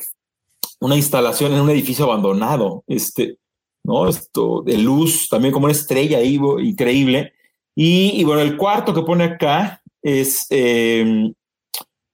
[0.80, 3.38] una instalación en un edificio abandonado, este,
[3.84, 4.08] ¿no?
[4.08, 7.34] Esto de luz, también como una estrella ahí, increíble.
[7.76, 11.34] Y, bueno, el cuarto que pone acá es, em,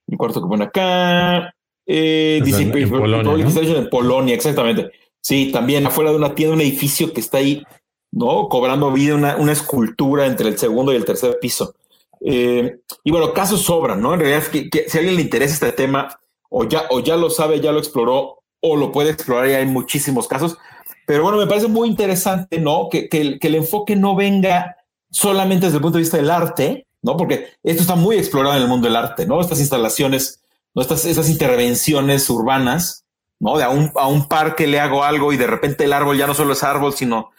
[0.08, 1.54] el cuarto que pone acá,
[1.86, 4.92] eh, dice, en, Polonia, en Polonia, exactamente.
[5.22, 7.64] Sí, también afuera de una tienda, un edificio que está ahí,
[8.12, 8.48] ¿no?
[8.48, 11.76] Cobrando vida, una, una escultura entre el segundo y el tercer piso.
[12.22, 14.14] Eh, y bueno, casos sobran, ¿no?
[14.14, 16.20] En realidad, que, que, si a alguien le interesa este tema,
[16.50, 19.66] o ya, o ya lo sabe, ya lo exploró, o lo puede explorar, ya hay
[19.66, 20.58] muchísimos casos.
[21.06, 22.90] Pero bueno, me parece muy interesante, ¿no?
[22.90, 24.78] Que, que, el, que el enfoque no venga
[25.12, 27.16] solamente desde el punto de vista del arte, ¿no?
[27.16, 29.40] Porque esto está muy explorado en el mundo del arte, ¿no?
[29.40, 30.42] Estas instalaciones,
[30.74, 30.82] ¿no?
[30.82, 33.06] Estas, estas intervenciones urbanas,
[33.40, 33.58] ¿no?
[33.58, 36.26] De a un, a un parque le hago algo y de repente el árbol ya
[36.26, 37.30] no solo es árbol, sino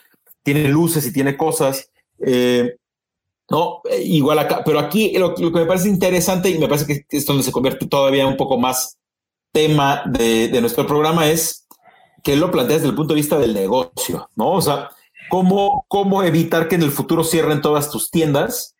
[0.44, 1.90] tiene luces y tiene cosas.
[2.24, 2.76] Eh,
[3.50, 3.80] ¿no?
[4.04, 7.42] Igual acá, pero aquí lo, que me parece interesante y me parece que es donde
[7.42, 8.96] se convierte todavía un poco más
[9.52, 11.66] tema de, nuestro programa es
[12.22, 14.52] que lo plantea desde el punto de vista del negocio, ¿no?
[14.52, 14.90] O sea,
[15.28, 18.75] ¿cómo, cómo evitar que en el futuro cierren todas tus tiendas.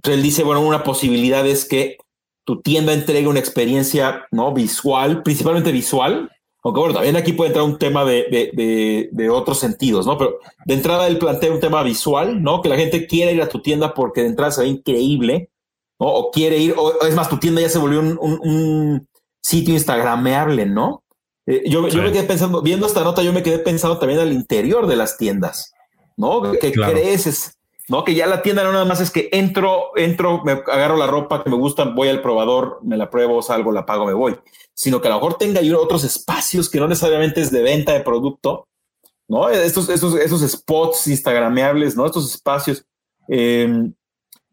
[0.00, 1.98] Entonces él dice, bueno, una posibilidad es que
[2.44, 4.54] tu tienda entregue una experiencia, ¿no?
[4.54, 6.30] Visual, principalmente visual,
[6.62, 10.16] aunque bueno, también aquí puede entrar un tema de, de, otros sentidos, ¿no?
[10.16, 12.62] Pero de entrada él plantea un tema visual, ¿no?
[12.62, 15.50] Que la gente quiere ir a tu tienda porque de entrada se ve increíble,
[15.98, 16.06] ¿no?
[16.06, 19.06] O quiere ir, o es más, tu tienda ya se volvió un, un,
[19.42, 21.02] sitio instagrameable, ¿no?
[21.44, 24.32] Eh, yo, yo, me quedé pensando, viendo esta nota, yo me quedé pensando también al
[24.32, 25.74] interior de las tiendas,
[26.16, 26.40] ¿no?
[26.58, 27.59] ¿Qué crees?
[27.90, 28.04] ¿No?
[28.04, 31.44] Que ya la tienda no nada más es que entro, entro, me agarro la ropa
[31.44, 34.38] que me gusta, voy al probador, me la pruebo, salgo, la pago, me voy
[34.80, 38.00] sino que a lo mejor tenga otros espacios que no necesariamente es de venta de
[38.00, 38.66] producto,
[39.28, 39.50] ¿no?
[39.50, 42.06] Estos, estos, esos spots instagrameables, ¿no?
[42.06, 42.86] Estos espacios.
[43.28, 43.92] Em,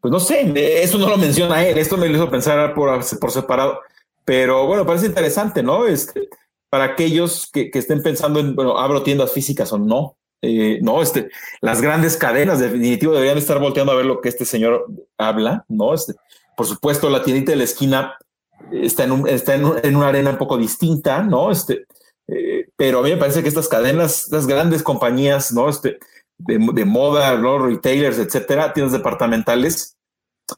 [0.01, 0.51] pues no sé,
[0.83, 3.79] eso no lo menciona él, esto me lo hizo pensar por, por separado,
[4.25, 5.85] pero bueno, parece interesante, ¿no?
[5.85, 6.27] Este,
[6.69, 11.01] para aquellos que, que estén pensando en, bueno, abro tiendas físicas o no, eh, no,
[11.01, 11.29] este,
[11.61, 14.85] las grandes cadenas definitivo deberían estar volteando a ver lo que este señor
[15.17, 15.93] habla, ¿no?
[15.93, 16.13] Este,
[16.55, 18.15] por supuesto, la tiendita de la esquina
[18.71, 21.51] está en, un, está en, una arena un poco distinta, ¿no?
[21.51, 21.85] Este,
[22.27, 25.69] eh, pero a mí me parece que estas cadenas, estas grandes compañías, ¿no?
[25.69, 25.97] Este,
[26.37, 27.57] de, moda, ¿no?
[27.57, 29.97] retailers, etcétera, tiendas departamentales,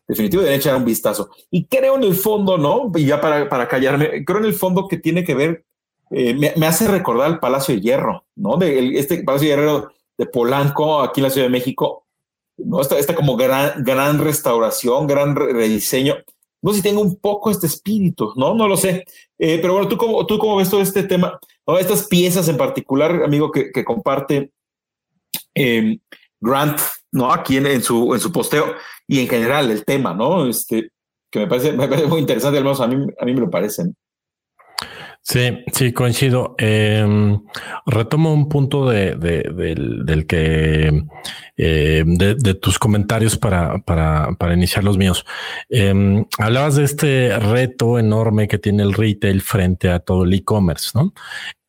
[0.08, 1.30] definitivo deberían echar un vistazo.
[1.50, 2.92] Y creo en el fondo, ¿no?
[2.96, 5.66] Y ya para, para callarme, creo en el fondo que tiene que ver,
[6.12, 8.60] eh, me, hace recordar el Palacio de Hierro, ¿no?
[8.62, 12.06] Este Palacio de Hierro de Polanco, aquí en la Ciudad de México,
[12.58, 12.82] ¿no?
[12.82, 16.16] Esta, esta como gran, restauración, gran rediseño
[16.62, 18.54] no sé si tengo un poco este espíritu, ¿no?
[18.54, 19.06] No lo sé.
[19.38, 21.40] Eh, pero bueno, ¿tú cómo, ¿tú cómo ves todo este tema?
[21.80, 24.52] Estas piezas en particular, amigo, que, comparte
[25.54, 26.00] em,
[26.42, 26.80] Grant,
[27.12, 27.32] ¿no?
[27.32, 28.74] Aquí en, su, en su posteo
[29.08, 30.48] y en general el tema, ¿no?
[30.48, 30.92] Este,
[31.32, 31.72] que me parece,
[32.08, 33.96] muy interesante, al menos a mí, a mí me lo parecen.
[35.32, 36.56] Sí, sí, coincido.
[36.58, 37.40] Em,
[37.86, 41.04] retomo un punto de, del, que
[41.56, 45.24] eh, de, tus comentarios para, para, para iniciar los míos.
[45.70, 50.90] Em, hablabas de este reto enorme que tiene el retail frente a todo el e-commerce,
[50.96, 51.14] ¿no?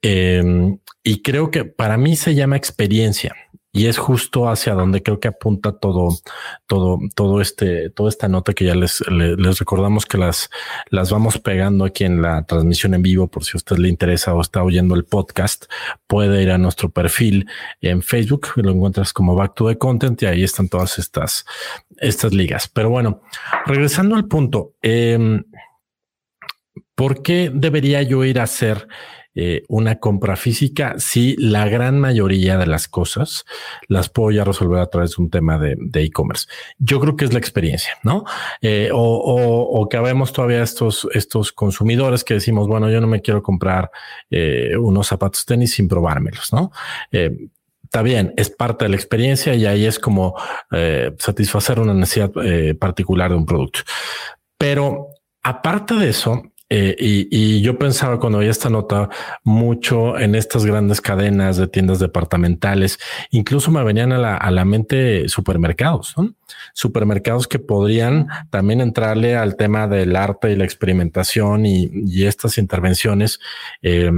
[0.01, 3.37] Em, y creo que para mí se llama experiencia
[3.73, 6.11] y es justo hacia donde creo que apunta todo,
[6.67, 10.51] todo, todo este, toda esta nota que ya les, les, recordamos que las,
[10.89, 14.35] las vamos pegando aquí en la transmisión en vivo por si a usted le interesa
[14.35, 15.67] o está oyendo el podcast,
[16.09, 17.49] puede ir a nuestro perfil
[17.81, 21.45] en Facebook, lo encuentras como Back to the Content y ahí están todas estas,
[21.99, 22.67] estas ligas.
[22.67, 23.23] Pero bueno,
[23.67, 25.43] regresando al punto, eh,
[26.97, 28.89] ¿por qué debería yo ir a hacer
[29.43, 33.47] eh, una compra física, sí, la gran mayoría de las cosas
[33.89, 36.47] las puedo ya resolver a través de un tema de e-commerce.
[36.79, 38.25] Yo creo que es la experiencia, ¿no?
[38.61, 43.43] Eh, o, que habemos todavía estos, estos consumidores que decimos, bueno, yo no me quiero
[43.43, 43.91] comprar
[44.31, 46.71] eh, unos zapatos tenis sin probármelos, ¿no?
[47.11, 50.37] está bien, es parte de la experiencia y ahí es como
[51.17, 52.31] satisfacer una necesidad
[52.79, 53.81] particular de un producto.
[54.59, 55.09] Pero
[55.43, 59.09] aparte de eso, eh, y, yo pensaba cuando veía esta nota
[59.43, 64.65] mucho en estas grandes cadenas de tiendas departamentales, incluso me venían a la, a la
[64.65, 66.15] mente supermercados,
[66.73, 72.57] supermercados que podrían también entrarle al tema del arte y la experimentación y, y estas
[72.57, 73.41] intervenciones.
[73.83, 74.13] Eh,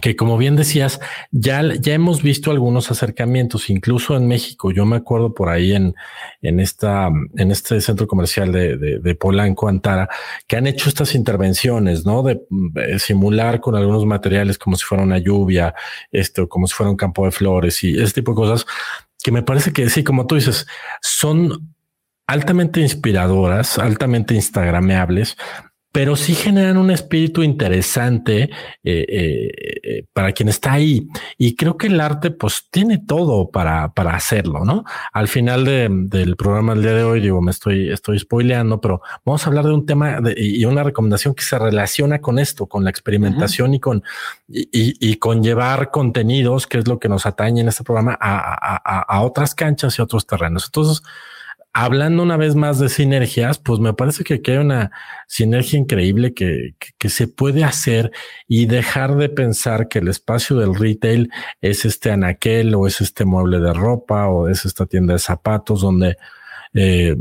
[0.00, 4.70] que como bien decías, ya, ya hemos visto algunos acercamientos, incluso en México.
[4.70, 5.94] Yo me acuerdo por ahí en,
[6.42, 10.08] en esta, en este centro comercial de, de, de Polanco, Antara,
[10.46, 12.22] que han hecho estas intervenciones, ¿no?
[12.22, 12.42] De,
[12.98, 15.74] simular con algunos materiales como si fuera una lluvia,
[16.10, 18.66] esto, como si fuera un campo de flores y ese tipo de cosas
[19.22, 20.66] que me parece que sí, como tú dices,
[21.00, 21.74] son
[22.26, 25.36] altamente inspiradoras, altamente instagrameables,
[25.94, 28.50] pero sí generan un espíritu interesante eh,
[28.82, 31.06] eh, eh, para quien está ahí.
[31.38, 34.82] Y creo que el arte pues tiene todo para, para hacerlo, ¿no?
[35.12, 39.46] Al final del programa del día de hoy, digo, me estoy, estoy spoileando, pero vamos
[39.46, 42.90] a hablar de un tema y una recomendación que se relaciona con esto, con la
[42.90, 44.02] experimentación y con
[44.48, 48.82] y, y, con llevar contenidos, que es lo que nos atañe en este programa, a,
[48.84, 50.64] a, a otras canchas y otros terrenos.
[50.66, 51.04] Entonces,
[51.74, 54.92] hablando una vez más de sinergias, pues me parece que aquí hay una
[55.26, 58.12] sinergia increíble que, que, se puede hacer
[58.46, 63.24] y dejar de pensar que el espacio del retail es este anaquel o es este
[63.24, 66.16] mueble de ropa o es esta tienda de zapatos donde
[66.76, 67.16] eh,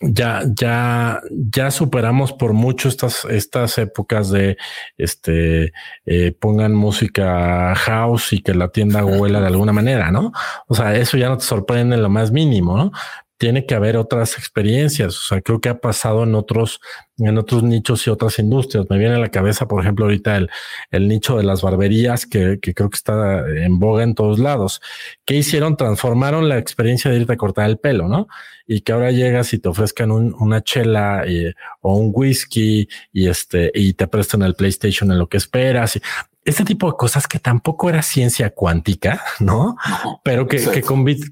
[0.00, 4.56] ya, ya, ya superamos por mucho estas, estas épocas de
[4.96, 5.72] este
[6.06, 10.32] eh, pongan música house y que la tienda huela de alguna manera, ¿no?
[10.68, 12.92] O sea, eso ya no te sorprende en lo más mínimo, ¿no?
[13.42, 15.18] Tiene que haber otras experiencias.
[15.18, 16.78] O sea, creo que ha pasado en otros,
[17.18, 18.86] en otros nichos y otras industrias.
[18.88, 20.48] Me viene a la cabeza, por ejemplo, ahorita el,
[20.92, 24.80] el nicho de las barberías, que, que, creo que está en boga en todos lados.
[25.24, 25.76] ¿Qué hicieron?
[25.76, 28.28] Transformaron la experiencia de irte a cortar el pelo, ¿no?
[28.64, 33.26] Y que ahora llegas y te ofrezcan un, una chela eh, o un whisky y
[33.26, 35.96] este, y te prestan el PlayStation en lo que esperas.
[35.96, 36.02] Y,
[36.44, 39.76] este tipo de cosas que tampoco era ciencia cuántica, ¿no?
[40.24, 40.82] Pero que, que,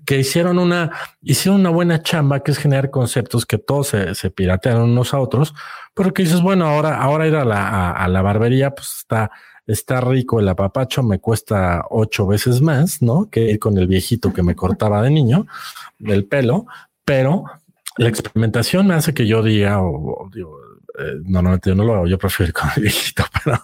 [0.06, 4.30] que, hicieron una, hicieron una buena chamba, que es generar conceptos que todos se, se
[4.30, 5.54] piratean unos a otros,
[5.94, 9.32] pero que dices, bueno, ahora, ahora ir a la, a, la barbería, pues está,
[9.66, 13.28] está rico el apapacho, me cuesta ocho veces más, ¿no?
[13.28, 15.46] Que ir con el viejito que me cortaba de niño,
[15.98, 16.66] del pelo,
[17.04, 17.44] pero
[17.96, 20.56] la experimentación me hace que yo diga, o, digo,
[21.00, 23.60] eh, normalmente yo no lo hago, yo prefiero ir con el viejito, pero,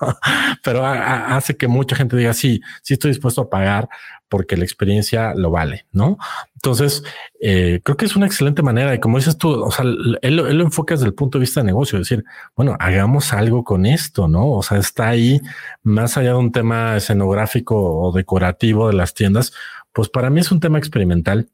[0.62, 3.88] pero hace que mucha gente diga, sí, sí estoy dispuesto a pagar
[4.28, 6.18] porque la experiencia lo vale, ¿no?
[6.54, 7.04] Entonces,
[7.40, 10.64] eh, creo que es una excelente manera y como dices tú, o sea, él, lo
[10.64, 12.24] enfoca desde el punto de vista de negocio, decir,
[12.56, 14.50] bueno, hagamos algo con esto, ¿no?
[14.50, 15.40] O sea, está ahí
[15.82, 19.52] más allá de un tema escenográfico o decorativo de las tiendas,
[19.92, 21.48] pues para mí es un tema experimental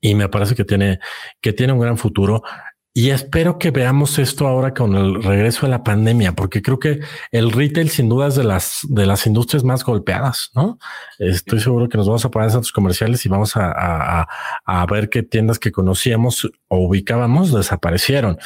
[0.00, 1.00] y me parece que tiene,
[1.40, 2.42] que tiene un gran futuro.
[2.96, 7.00] Y espero que veamos esto ahora con el regreso de la pandemia, porque creo que
[7.32, 10.78] el retail sin duda es de las, de las industrias más golpeadas, ¿no?
[11.18, 14.28] Estoy seguro que nos vamos a parar en centros comerciales y vamos a, a,
[14.64, 18.38] a ver qué tiendas que conocíamos o ubicábamos desaparecieron.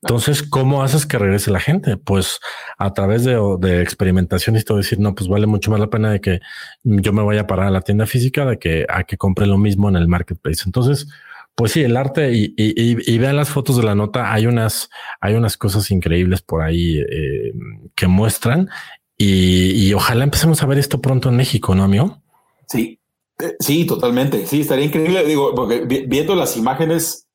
[0.00, 1.98] Entonces, ¿cómo haces que regrese la gente?
[1.98, 2.40] Pues
[2.78, 6.10] a través de, de experimentación y todo decir, no, pues vale mucho más la pena
[6.10, 6.40] de que
[6.84, 9.58] yo me vaya a parar a la tienda física de que a que compre lo
[9.58, 10.62] mismo en el marketplace.
[10.64, 11.06] Entonces,
[11.60, 14.32] pues sí, el arte y, vean las fotos de la nota.
[14.32, 14.88] Hay unas,
[15.20, 17.52] hay unas cosas increíbles por ahí eh,
[17.94, 18.70] que muestran
[19.18, 22.22] y, ojalá empecemos a ver esto pronto en México, ¿no, amigo?
[22.66, 22.98] Sí,
[23.38, 24.46] eh, sí, totalmente.
[24.46, 25.22] Sí, estaría increíble.
[25.26, 27.26] Digo, porque viendo las imágenes,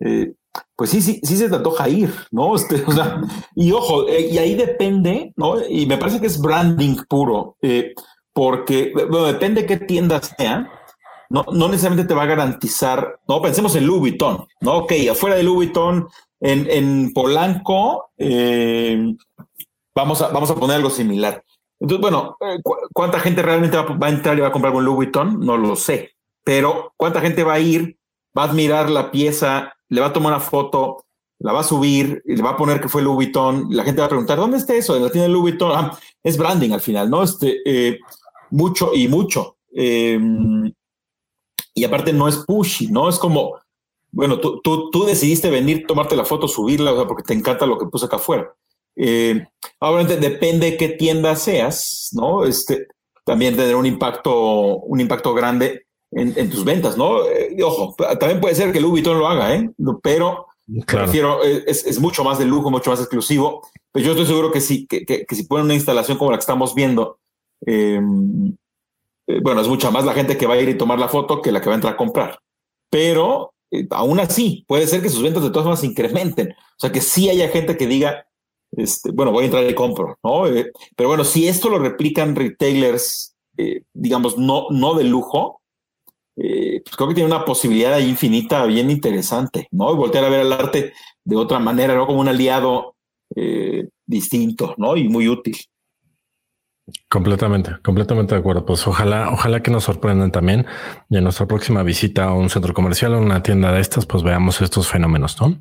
[0.00, 0.32] eh,
[0.74, 2.54] pues sí, sí, sí se te antoja ir, ¿no?
[2.56, 3.20] Este, o sea,
[3.54, 5.62] y ojo, y ahí depende, ¿no?
[5.68, 7.58] Y me parece que es branding puro,
[8.32, 8.94] porque
[9.28, 10.70] depende qué tienda sea
[11.34, 14.76] no, no necesariamente te va a garantizar, no, pensemos en Louis Vuitton, ¿no?
[14.78, 16.06] Ok, afuera de Louis Vuitton,
[16.38, 19.16] en, en Polanco, eh,
[19.92, 21.42] vamos, a, vamos a poner algo similar.
[21.80, 22.60] Entonces, bueno, eh,
[22.92, 25.40] ¿cuánta gente realmente va, a entrar y va a comprar un Louis Vuitton?
[25.40, 26.12] No lo sé,
[26.44, 27.98] pero ¿cuánta gente va a ir,
[28.38, 31.04] va a admirar la pieza, le va a tomar una foto,
[31.40, 33.66] la va a subir y le va a poner que fue Louis Vuitton?
[33.70, 34.94] La gente va a preguntar, ¿dónde está eso?
[35.00, 35.72] La tienda de Louis Vuitton.
[35.74, 37.24] Ah, es branding al final, ¿no?
[37.24, 37.98] Este, eh,
[38.52, 39.56] mucho y mucho.
[39.74, 40.20] Eh,
[41.74, 43.08] y aparte no es pushy, ¿no?
[43.08, 43.58] Es como,
[44.12, 47.66] bueno, tú, tú, tú decidiste venir, tomarte la foto, subirla, o sea, porque te encanta
[47.66, 48.54] lo que puse acá afuera.
[48.96, 49.44] Eh,
[49.80, 52.44] obviamente depende de qué tienda seas, ¿no?
[52.44, 52.86] Este,
[53.24, 57.24] también tendrá un impacto, un impacto grande en, tus ventas, ¿no?
[57.26, 59.68] Eh, ojo, también puede ser que Louis Vuitton lo haga, ¿eh?
[60.00, 60.46] Pero
[60.86, 63.62] prefiero, es, mucho más de lujo, mucho más exclusivo.
[63.90, 66.42] Pero yo estoy seguro que sí, que, que, si ponen una instalación como la que
[66.42, 67.18] estamos viendo,
[67.66, 68.54] em,
[69.26, 71.40] eh, bueno, es mucha más la gente que va a ir y tomar la foto
[71.40, 72.38] que la que va a entrar a comprar.
[72.90, 76.50] Pero eh, aún así, puede ser que sus ventas de todas formas incrementen.
[76.50, 78.26] O sea, que sí haya gente que diga,
[78.72, 80.46] este, bueno, voy a entrar y compro, ¿no?
[80.46, 83.32] Eh, pero bueno, si esto lo replican retailers,
[83.92, 85.60] digamos, no, no de lujo,
[86.34, 89.92] pues creo que tiene una posibilidad ahí infinita bien interesante, ¿no?
[89.92, 90.92] Y voltear a ver el arte
[91.24, 92.04] de otra manera, ¿no?
[92.04, 92.96] Como un aliado
[94.04, 94.96] distinto, ¿no?
[94.96, 95.56] Y muy útil.
[97.08, 98.66] Completamente, completamente de acuerdo.
[98.66, 100.66] Pues ojalá, ojalá que nos sorprendan también
[101.08, 104.22] y en nuestra próxima visita a un centro comercial o una tienda de estas, pues
[104.22, 105.56] veamos estos fenómenos, ¿no?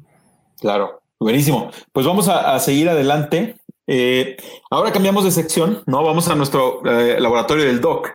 [0.60, 1.72] Claro, buenísimo.
[1.94, 3.56] Pues vamos a, seguir adelante.
[3.88, 4.36] Eh,
[4.70, 6.04] ahora cambiamos de sección, ¿no?
[6.04, 8.12] Vamos a nuestro eh, laboratorio del DOC.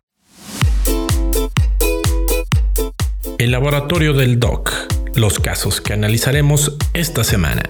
[3.39, 4.71] El laboratorio del DOC,
[5.15, 7.63] los casos que analizaremos esta semana.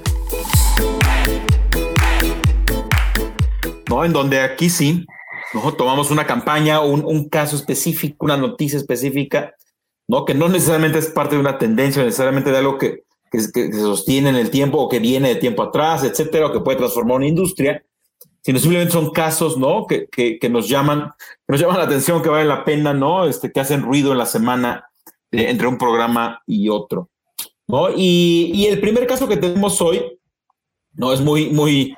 [3.90, 4.06] ¿no?
[4.06, 5.06] En donde aquí sí
[5.54, 5.74] ¿no?
[5.74, 9.56] Tomamos una campaña, un, un caso específico, una noticia específica,
[10.08, 10.26] ¿no?
[10.26, 14.30] Que no necesariamente es parte de una tendencia, necesariamente de algo que, que, se sostiene
[14.30, 17.28] en el tiempo o que viene de tiempo atrás, etcétera, o que puede transformar una
[17.28, 17.84] industria,
[18.42, 19.86] sino simplemente son casos, ¿no?
[19.88, 23.26] Que, que, que nos llaman, que nos llaman la atención, que vale la pena, ¿no?
[23.26, 24.90] Este, que hacen ruido en la semana
[25.32, 27.10] entre un programa y otro,
[27.68, 27.90] ¿no?
[27.96, 30.20] Y, y el primer caso que tenemos hoy,
[30.94, 31.14] ¿no?
[31.14, 31.96] Es muy, muy,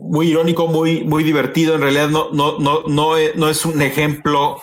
[0.00, 1.74] muy irónico, muy, muy divertido.
[1.74, 4.60] En realidad no, no, no, es, no es un ejemplo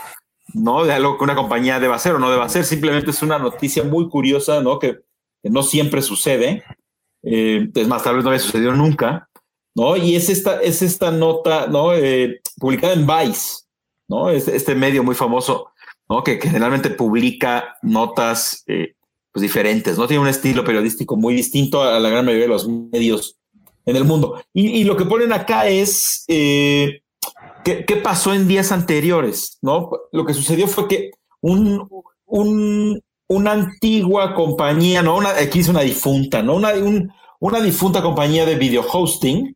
[0.53, 0.85] ¿no?
[0.85, 2.65] de algo que una compañía deba hacer o no deba hacer.
[2.65, 4.79] Simplemente es una noticia muy curiosa, ¿no?
[4.79, 4.99] Que,
[5.43, 6.63] no siempre sucede.
[7.23, 9.29] Eh, es más, tal vez no había sucedido nunca.
[9.77, 9.95] ¿no?
[9.95, 11.93] Y es esta, es esta nota ¿no?
[11.93, 13.59] Eh, publicada en Vice,
[14.07, 14.31] ¿no?
[14.31, 15.69] Este, este medio muy famoso,
[16.09, 16.23] ¿no?
[16.23, 18.95] Que, generalmente publica notas eh,
[19.31, 20.07] pues diferentes, ¿no?
[20.07, 23.37] Tiene un estilo periodístico muy distinto a la gran mayoría de los medios
[23.87, 24.39] en el mundo.
[24.53, 27.01] Y, lo que ponen acá es eh,
[27.63, 29.89] ¿qué, pasó en días anteriores, ¿no?
[30.11, 31.87] Lo que sucedió fue que un,
[33.27, 36.55] una antigua compañía, no, una, aquí es una difunta, ¿no?
[36.55, 36.73] Una,
[37.39, 39.55] una difunta compañía de video hosting,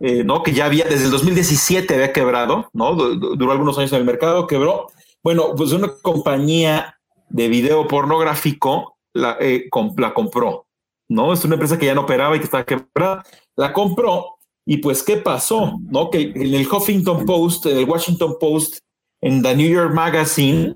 [0.00, 0.42] eh, ¿no?
[0.42, 2.94] Que ya había, desde el 2017 había quebrado, ¿no?
[2.94, 4.86] Duró algunos años en el mercado, quebró.
[5.22, 10.66] Bueno, pues una compañía de video pornográfico la, eh, la compró,
[11.06, 11.34] ¿no?
[11.34, 13.24] Es una empresa que ya no operaba y que estaba quebrada
[13.58, 15.78] la compró y pues, ¿qué pasó?
[15.90, 16.10] ¿No?
[16.10, 18.78] Que en el Huffington Post, en el Washington Post,
[19.20, 20.74] en The New York Magazine,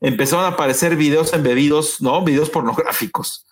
[0.00, 2.22] empezaron a aparecer videos embebidos, ¿no?
[2.24, 3.46] Videos pornográficos.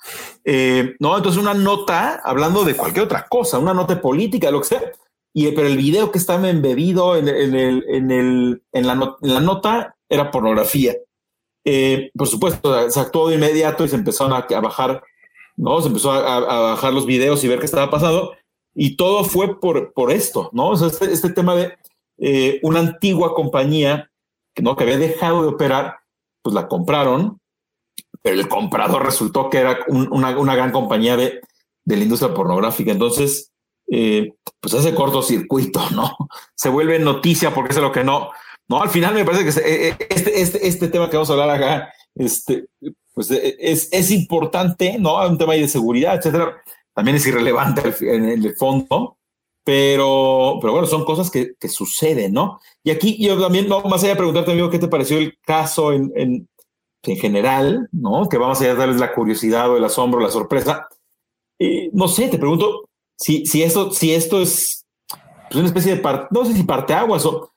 [0.45, 1.17] Eh, ¿No?
[1.17, 4.83] Entonces una nota hablando de cualquier otra cosa, una nota política, lo que sea.
[5.33, 10.33] Y, pero el video que estaba embebido en, el, en, el, en, la, nota era
[10.33, 10.97] pornografía.
[11.65, 15.05] Eh, por supuesto, se actuó de inmediato y se empezaron a, bajar,
[15.57, 15.81] ¿no?
[15.81, 18.33] Se empezó a, a, bajar los videos y ver qué estaba pasando.
[18.75, 20.69] Y todo fue por, por esto, ¿no?
[20.71, 21.75] O sea, este, este tema de
[22.19, 24.11] eh, una antigua compañía
[24.55, 24.77] que, ¿no?
[24.77, 25.97] que había dejado de operar,
[26.43, 27.41] pues la compraron,
[28.23, 31.41] pero el comprador resultó que era una, una, gran compañía de,
[31.85, 32.93] de, la industria pornográfica.
[32.93, 33.53] Entonces,
[33.91, 36.17] eh, pues hace cortocircuito, ¿no?
[36.55, 38.31] Se vuelve noticia porque es lo que no.
[38.69, 41.51] No, al final me parece que eh, este, este, este tema que vamos a hablar
[41.51, 42.67] acá, este,
[43.15, 45.27] pues es, es importante, ¿no?
[45.27, 46.63] Un tema de seguridad, etcétera
[46.95, 49.19] también es irrelevante en el fondo,
[49.65, 52.61] pero, pero bueno, son cosas que, que suceden, ¿no?
[52.83, 55.93] Y aquí yo también, no, más allá de preguntarte, amigo, ¿qué te pareció el caso
[55.93, 56.49] en, en,
[57.03, 58.29] en general, ¿no?
[58.29, 60.89] Que vamos a darles la curiosidad o el asombro, la sorpresa.
[61.59, 64.87] y no sé, te pregunto si, si, esto, si esto es
[65.51, 67.53] pues, una especie de, parte, no sé si parteaguas o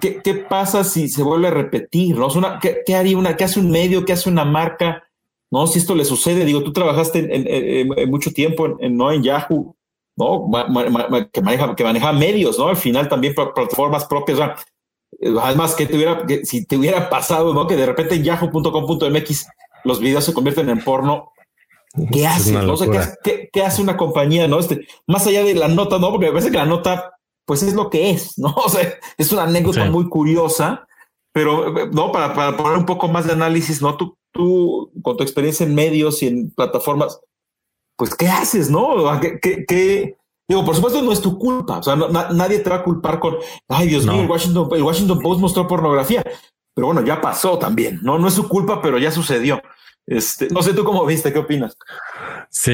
[0.00, 2.28] ¿qué, ¿qué, pasa si se vuelve a repetir, ¿no?
[2.28, 5.07] una, ¿qué, ¿Qué haría una, qué hace un medio, qué hace una marca?
[5.50, 5.66] ¿No?
[5.66, 9.10] Si esto le sucede, digo, tú trabajaste en, mucho tiempo en, ¿no?
[9.10, 9.76] en Yahoo,
[10.16, 10.50] ¿no?
[11.32, 12.68] que, maneja, que maneja medios, ¿no?
[12.68, 14.38] Al final también plataformas propias.
[15.40, 17.66] Además, que, te hubiera, que si te hubiera pasado, ¿no?
[17.66, 19.46] Que de repente en yahoo.com.mx
[19.84, 21.32] los videos se convierten en porno.
[22.12, 22.52] ¿Qué hace?
[22.52, 22.74] ¿no?
[23.22, 24.46] ¿qué, hace una compañía?
[24.46, 24.58] ¿no?
[24.58, 26.10] Este, más allá de la nota, ¿no?
[26.10, 27.12] Porque me parece que la nota,
[27.44, 28.54] pues es lo que es, ¿no?
[28.56, 30.86] O sea, es una anécdota muy curiosa,
[31.38, 33.96] pero no, para, para poner un poco más de análisis, ¿no?
[33.96, 37.20] Tú, tú, con tu experiencia en medios y en plataformas,
[37.96, 38.96] pues, ¿qué haces, no?
[39.40, 40.16] ¿Qué,
[40.48, 43.36] Digo, por supuesto no es tu culpa, o sea, nadie te va a culpar con,
[43.68, 46.24] ay, Dios mío, el Washington, el Washington Post mostró pornografía,
[46.74, 48.18] pero bueno, ya pasó también, ¿no?
[48.18, 49.62] No es su culpa, pero ya sucedió.
[50.06, 51.76] Este, no sé tú cómo viste, ¿qué opinas?
[52.50, 52.72] Sí,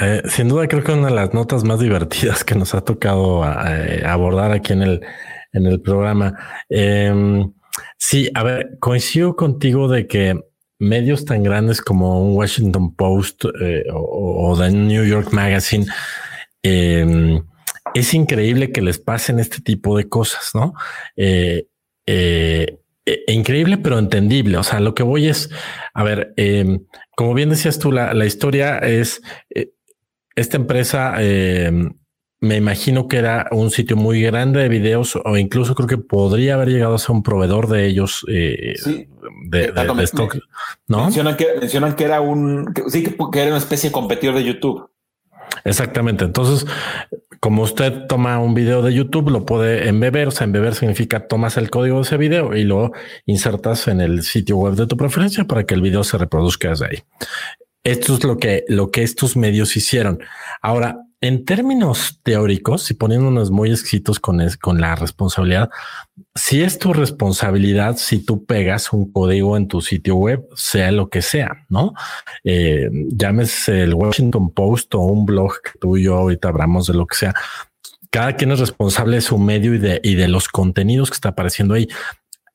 [0.00, 3.44] eh, sin duda creo que una de las notas más divertidas que nos ha tocado
[3.44, 5.00] eh, abordar aquí en el,
[5.52, 6.38] en el programa.
[6.70, 7.52] Em,
[7.96, 10.40] sí, a ver, coincido contigo de que
[10.78, 15.86] medios tan grandes como un Washington Post eh, o, o, The New York Magazine,
[16.62, 17.42] em,
[17.94, 20.74] es increíble que les pasen este tipo de cosas, ¿no?
[21.16, 21.66] Eh,
[22.06, 24.58] eh, e, increíble, pero entendible.
[24.58, 25.50] O sea, lo que voy es,
[25.94, 26.84] a ver, em,
[27.16, 29.20] como bien decías tú, la, la historia es,
[30.36, 31.92] esta empresa em,
[32.40, 36.54] me imagino que era un sitio muy grande de videos o incluso creo que podría
[36.54, 38.74] haber llegado a ser un proveedor de ellos eh,
[39.46, 40.38] de, de, stock.
[40.86, 41.04] ¿no?
[41.04, 44.88] Mencionan que, mencionan que era un, sí, que era una especie de competidor de YouTube.
[45.64, 46.24] Exactamente.
[46.24, 46.68] Entonces,
[47.40, 50.28] como usted toma un video de YouTube, lo puede embeber.
[50.28, 52.92] O sea, embeber significa tomas el código de ese video y lo
[53.26, 56.86] insertas en el sitio web de tu preferencia para que el video se reproduzca desde
[56.86, 57.02] ahí.
[57.82, 60.20] Esto es lo que, lo que estos medios hicieron.
[60.62, 65.68] Ahora, en términos teóricos, y poniéndonos muy exquisitos con, con la responsabilidad,
[66.34, 71.08] si es tu responsabilidad si tú pegas un código en tu sitio web, sea lo
[71.08, 71.94] que sea, ¿no?
[72.44, 76.94] Eh, llámese el Washington Post o un blog que tú y yo ahorita hablamos de
[76.94, 77.34] lo que sea.
[78.10, 81.30] Cada quien es responsable de su medio y de, y de los contenidos que está
[81.30, 81.88] apareciendo ahí.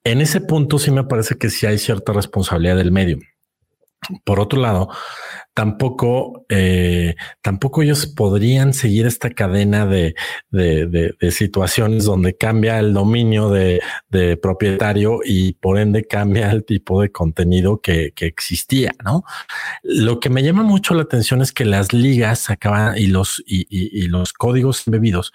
[0.06, 3.20] En ese punto sí me parece que sí hay cierta responsabilidad del medio.
[4.24, 4.90] Por otro lado,
[5.54, 10.16] tampoco, eh, tampoco ellos podrían seguir esta cadena de,
[10.50, 13.82] de, situaciones donde cambia el dominio de,
[14.42, 19.24] propietario y por ende cambia el tipo de contenido que, que, existía, ¿no?
[19.84, 23.66] Lo que me llama mucho la atención es que las ligas acaban y los, y,
[23.70, 25.34] y los códigos embebidos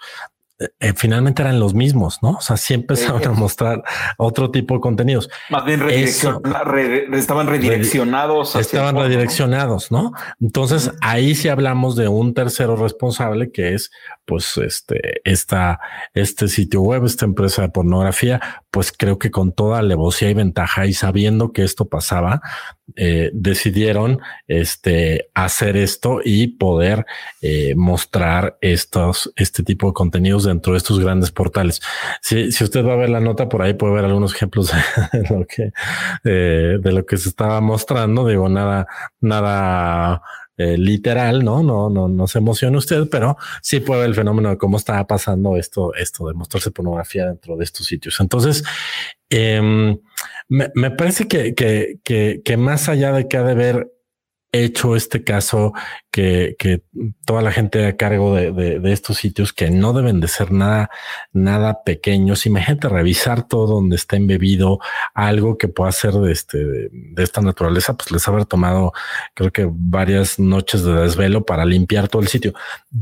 [0.59, 2.31] eh, finalmente eran los mismos, ¿no?
[2.31, 3.81] O sea, sí empezaron a mostrar
[4.17, 5.29] otro tipo de contenidos.
[5.49, 8.55] Más bien estaban redireccionados.
[8.57, 10.11] estaban redireccionados, ¿no?
[10.41, 13.89] Entonces ahí sí hablamos de un tercero responsable que es,
[14.25, 15.79] pues, este, esta,
[16.13, 18.41] este sitio web, esta empresa de pornografía,
[18.71, 22.41] pues creo que con toda alevosía y ventaja y sabiendo que esto pasaba,
[22.95, 27.05] eh, decidieron este, hacer esto y poder
[27.41, 31.81] eh, mostrar estos, este tipo de contenidos dentro de estos grandes portales.
[32.21, 34.71] Si, si usted va a ver la nota, por ahí puede ver algunos ejemplos
[35.11, 35.71] de lo que,
[36.23, 38.27] eh, de lo que se estaba mostrando.
[38.27, 38.87] Digo, nada,
[39.19, 40.21] nada
[40.77, 41.63] literal, ¿no?
[41.63, 45.05] No, no, no se emociona usted, pero sí puede ver el fenómeno de cómo está
[45.07, 48.19] pasando esto, esto de mostrarse pornografía dentro de estos sitios.
[48.19, 48.63] Entonces,
[49.29, 49.97] eh,
[50.49, 53.93] me, parece que, que, que, que, más allá de que ha de ver
[54.51, 55.73] hecho este caso
[56.11, 56.83] que,
[57.25, 60.89] toda la gente a cargo de, de, estos sitios que no deben de ser nada,
[61.31, 62.45] nada pequeños.
[62.45, 64.79] Imagínate revisar todo donde está embebido
[65.13, 68.93] algo que pueda ser de este, de esta naturaleza, pues les haber tomado,
[69.35, 72.53] creo que varias noches de desvelo para limpiar todo el sitio.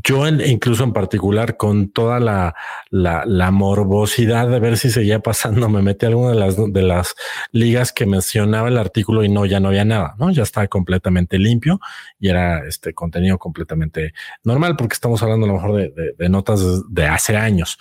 [0.03, 2.55] Yo incluso en particular con toda la,
[2.89, 6.81] la, la morbosidad de ver si seguía pasando, me metí a alguna de las, de
[6.81, 7.15] las
[7.51, 10.31] ligas que mencionaba el artículo y no, ya no había nada, ¿no?
[10.31, 11.79] Ya estaba completamente limpio
[12.19, 17.05] y era este contenido completamente normal porque estamos hablando a lo mejor de, notas de,
[17.05, 17.77] hace años.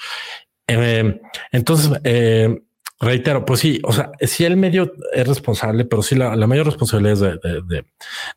[0.68, 1.20] Eh,
[1.52, 2.62] entonces, eh,
[3.00, 7.40] reitero, pues sí, o sea, sí el medio es responsable, pero sí la, mayor responsabilidad
[7.42, 7.84] es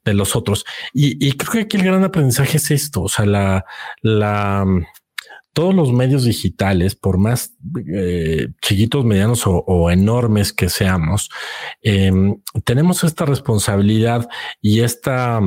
[0.03, 0.65] de, los otros.
[0.93, 3.65] Y, creo que aquí el gran aprendizaje es esto, o sea, la,
[4.01, 4.65] la,
[5.53, 7.53] todos los medios digitales, por más
[7.93, 11.30] eh, chiquitos, medianos o, enormes que seamos,
[11.82, 14.30] em, tenemos esta responsabilidad
[14.61, 15.41] y esta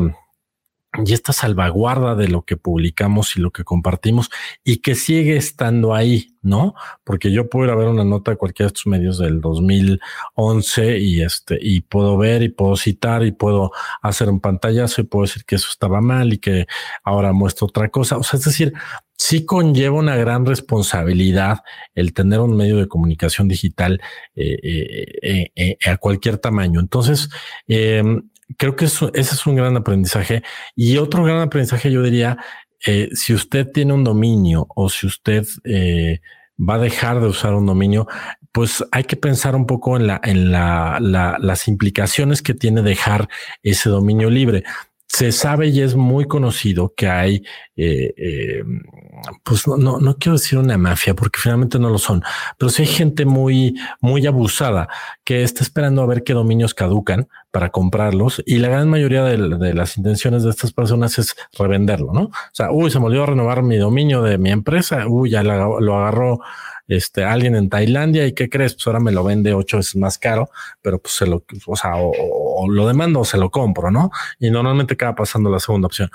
[1.04, 4.30] y esta salvaguarda de lo que publicamos y lo que compartimos
[4.62, 6.74] y que sigue estando ahí, ¿no?
[7.02, 10.98] Porque yo puedo ir a ver una nota de cualquiera de estos medios del 2011
[10.98, 13.72] y este, y puedo ver y puedo citar y puedo
[14.02, 16.66] hacer un pantallazo y puedo decir que eso estaba mal y que
[17.04, 18.18] ahora muestro otra cosa.
[18.18, 18.74] O sea, es decir,
[19.16, 21.60] sí conlleva una gran responsabilidad
[21.94, 24.02] el tener un medio de comunicación digital
[24.34, 24.58] eh,
[25.22, 26.80] eh, eh, a cualquier tamaño.
[26.80, 27.30] Entonces,
[27.66, 30.42] em, creo que eso, ese es un gran aprendizaje.
[30.74, 32.38] Y otro gran aprendizaje, yo diría,
[32.86, 36.20] eh, si usted tiene un dominio o si usted eh,
[36.58, 38.06] va a dejar de usar un dominio,
[38.52, 43.28] pues hay que pensar un poco en la, en la, las implicaciones que tiene dejar
[43.62, 44.64] ese dominio libre
[45.12, 47.42] se sabe y es muy conocido que hay,
[47.76, 48.64] eh, eh,
[49.44, 52.22] pues no, no, no, quiero decir una mafia porque finalmente no lo son,
[52.56, 54.88] pero sí hay gente muy, muy abusada
[55.22, 59.36] que está esperando a ver qué dominios caducan para comprarlos y la gran mayoría de,
[59.58, 62.22] de las intenciones de estas personas es revenderlo, ¿no?
[62.22, 65.98] O sea, uy, se me olvidó renovar mi dominio de mi empresa, uy, ya lo
[65.98, 66.40] agarró
[66.88, 70.18] este, alguien en Tailandia y qué crees, pues ahora me lo vende ocho veces más
[70.18, 70.50] caro,
[70.80, 72.10] pero pues se lo, o sea, o,
[72.54, 74.10] o, lo demando o se lo compro, ¿no?
[74.38, 76.10] Y normalmente acaba pasando la segunda opción.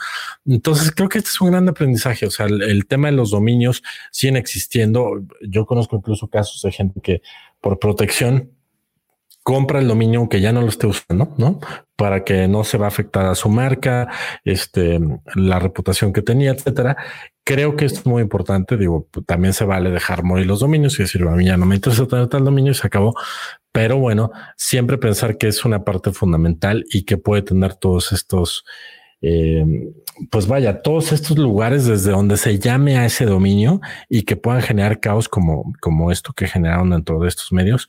[0.45, 2.25] Entonces creo que este es un gran aprendizaje.
[2.25, 5.21] O sea, el, tema de los dominios siguen existiendo.
[5.47, 7.21] Yo conozco incluso casos de gente que
[7.61, 8.56] por protección
[9.47, 11.61] compra el dominio aunque ya no lo esté usando, ¿no?
[11.95, 14.09] Para que no se va a afectar a su marca,
[14.43, 14.99] este,
[15.35, 16.97] la reputación que tenía, etcétera.
[17.45, 18.75] Creo que esto es muy importante.
[18.75, 21.75] Digo, también se vale dejar morir los dominios y decir, a mí ya no me
[21.75, 23.15] interesa tener tal dominio y se acabó.
[23.71, 28.65] Pero bueno, siempre pensar que es una parte fundamental y que puede tener todos estos,
[29.21, 29.63] eh,
[30.29, 33.79] pues vaya, todos estos lugares desde donde se llame a ese dominio
[34.09, 37.87] y que puedan generar caos como, como esto que generaron dentro de estos medios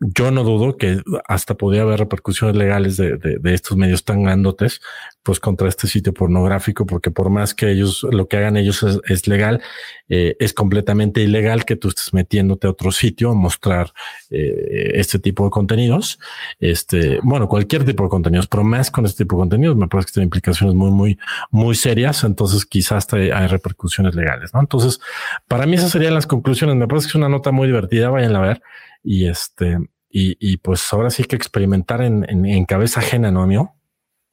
[0.00, 4.80] yo no dudo que hasta podría haber repercusiones legales de, de, estos medios tan grandotes,
[5.22, 9.28] pues contra este sitio pornográfico, porque por más que ellos lo que hagan ellos es,
[9.28, 9.60] legal,
[10.08, 13.92] eh, es completamente ilegal que tú estés metiéndote a otro sitio a mostrar
[14.30, 16.18] eh, este tipo de contenidos.
[16.60, 20.06] Este, bueno, cualquier tipo de contenidos, pero más con este tipo de contenidos, me parece
[20.06, 21.18] que tiene implicaciones muy, muy,
[21.50, 22.24] muy serias.
[22.24, 24.60] Entonces, quizás hasta hay repercusiones legales, ¿no?
[24.60, 24.98] Entonces,
[25.46, 26.76] para mí esas serían las conclusiones.
[26.76, 28.08] Me parece que es una nota muy divertida.
[28.08, 28.62] Vayan a ver
[29.02, 29.78] y este,
[30.10, 33.76] y, y pues ahora sí que experimentar en, en, cabeza ajena, ¿no, amigo?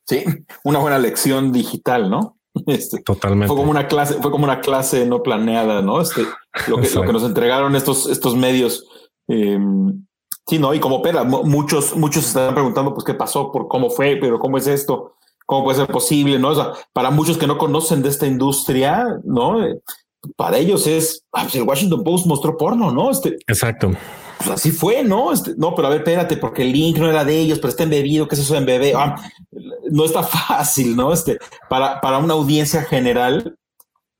[0.07, 0.23] Sí,
[0.63, 2.37] una buena lección digital, ¿no?
[2.65, 3.47] Este, Totalmente.
[3.47, 6.01] Fue como una clase, fue como una clase no planeada, ¿no?
[6.01, 6.23] Este,
[6.67, 8.83] lo que, lo que nos entregaron estos, estos medios.
[9.27, 9.59] Eh,
[10.47, 10.73] sí, ¿no?
[10.73, 14.57] Y como pera, muchos, muchos están preguntando, pues, qué pasó, por cómo fue, pero cómo
[14.57, 15.13] es esto,
[15.45, 16.49] cómo puede ser posible, ¿no?
[16.49, 19.59] O sea, para muchos que no conocen de esta industria, ¿no?
[20.35, 23.11] Para ellos es, ah, pues el Washington Post mostró porno, ¿no?
[23.11, 23.91] Este, Exacto
[24.37, 25.31] pues así fue, ¿no?
[25.31, 27.83] Este, no, pero a ver, espérate, porque el link no era de ellos, pero está
[27.83, 28.93] embebido, ¿qué es eso de bebé?
[28.95, 29.15] Ah,
[29.89, 31.13] no está fácil, ¿no?
[31.13, 31.37] Este,
[31.69, 33.57] para, para una audiencia general,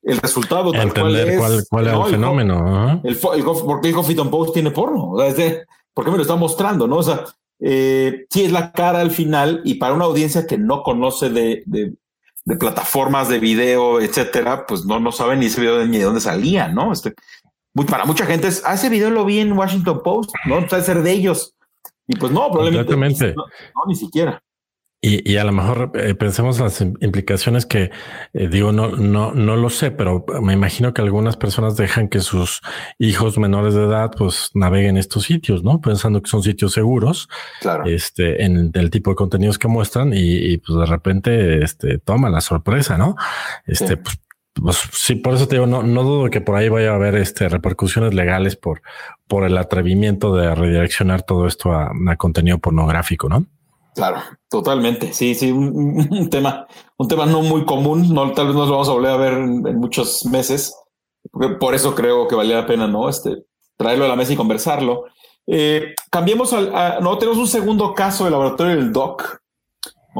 [0.03, 3.01] el resultado tal Entender cuál, es, cuál, es el fenómeno.
[3.03, 5.11] El, el, ¿Por qué el Huffington Post tiene porno?
[5.11, 6.87] O sea, ¿Por qué me lo está mostrando?
[6.87, 6.97] ¿no?
[6.97, 7.25] O sea,
[7.59, 11.63] eh, sí es la cara al final y para una audiencia que no conoce de,
[11.65, 11.95] de,
[12.45, 16.21] de plataformas de video, etcétera, pues no, no saben ni ese video ni de dónde
[16.21, 16.93] salía, ¿no?
[16.93, 17.13] Este,
[17.85, 21.01] para mucha gente es, ah, ese video lo vi en Washington Post, no puede ser
[21.03, 21.53] de ellos.
[22.07, 23.45] Y pues no, probablemente no,
[23.85, 24.41] ni siquiera.
[24.99, 27.91] Y, y, a lo mejor eh, pensemos las implicaciones que
[28.33, 32.19] eh, digo, no, no, no lo sé, pero me imagino que algunas personas dejan que
[32.19, 32.61] sus
[32.97, 35.81] hijos menores de edad pues naveguen estos sitios, ¿no?
[35.81, 37.29] Pensando que son sitios seguros,
[37.61, 37.85] claro.
[37.85, 42.41] este, en el tipo de contenidos que muestran y, pues de repente, este, toma la
[42.41, 43.15] sorpresa, ¿no?
[43.67, 44.17] Este, pues
[44.61, 47.15] pues, sí, por eso te digo, no, no dudo que por ahí vaya a haber
[47.15, 48.81] este, repercusiones legales por,
[49.27, 53.45] por el atrevimiento de redireccionar todo esto a, contenido pornográfico, ¿no?
[53.95, 55.11] Claro, totalmente.
[55.13, 58.13] Sí, sí, un, tema, un tema no muy común.
[58.13, 60.75] No, tal vez nos vamos a volver a ver en, muchos meses.
[61.59, 63.09] Por eso creo que valía la pena, ¿no?
[63.09, 63.45] Este,
[63.75, 65.05] traerlo a la mesa y conversarlo.
[65.47, 69.41] Eh, cambiemos al, no tenemos un segundo caso del laboratorio del DOC,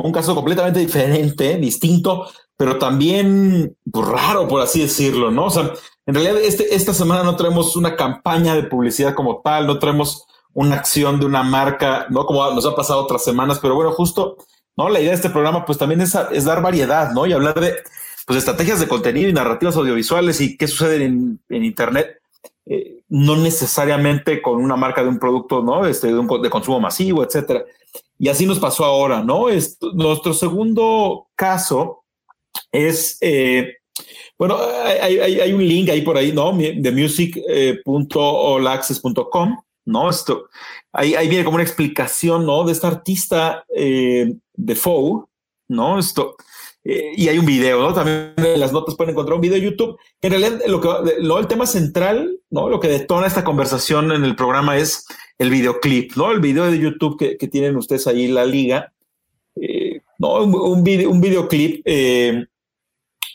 [0.02, 5.46] un caso completamente diferente, distinto, pero también pues, raro, por así decirlo, ¿no?
[5.46, 5.74] O sea,
[6.06, 10.26] en realidad este, esta semana no traemos una campaña de publicidad como tal, no traemos
[10.54, 12.26] una acción de una marca, ¿no?
[12.26, 14.38] Como nos ha pasado otras semanas, pero bueno, justo,
[14.76, 14.90] ¿no?
[14.90, 17.28] La idea de este programa pues también es, dar variedad, ¿no?
[17.28, 17.76] Y hablar de
[18.26, 22.22] pues, estrategias de contenido y narrativas audiovisuales y qué sucede en, en Internet.
[22.66, 25.86] Eh, no necesariamente con una marca de un producto, ¿no?
[25.86, 27.64] Este, de, un, de consumo masivo, etcétera.
[28.20, 29.50] Y así nos pasó ahora, ¿no?
[29.50, 32.04] Es, nuestro segundo caso
[32.72, 33.76] es, eh,
[34.38, 34.58] bueno,
[35.02, 36.54] hay, un link ahí por ahí, ¿no?
[36.54, 39.56] De music.olaccess.com, eh,
[39.86, 40.10] ¿no?
[40.10, 40.50] Esto,
[40.92, 42.64] ahí, ahí viene como una explicación, ¿no?
[42.64, 45.28] De esta artista eh, de Faux,
[45.68, 46.00] ¿no?
[46.00, 46.36] Esto,
[46.84, 47.94] y hay un video, ¿no?
[47.94, 50.00] También en las notas pueden encontrar un video de YouTube.
[50.22, 50.90] En realidad, lo que,
[51.20, 52.70] lo, el tema central, ¿no?
[52.70, 55.06] Lo que detona esta conversación en el programa es
[55.38, 56.32] el videoclip, ¿no?
[56.32, 58.94] El video de YouTube que, que tienen ustedes ahí, la liga,
[60.20, 62.46] no, un, video, un videoclip eh,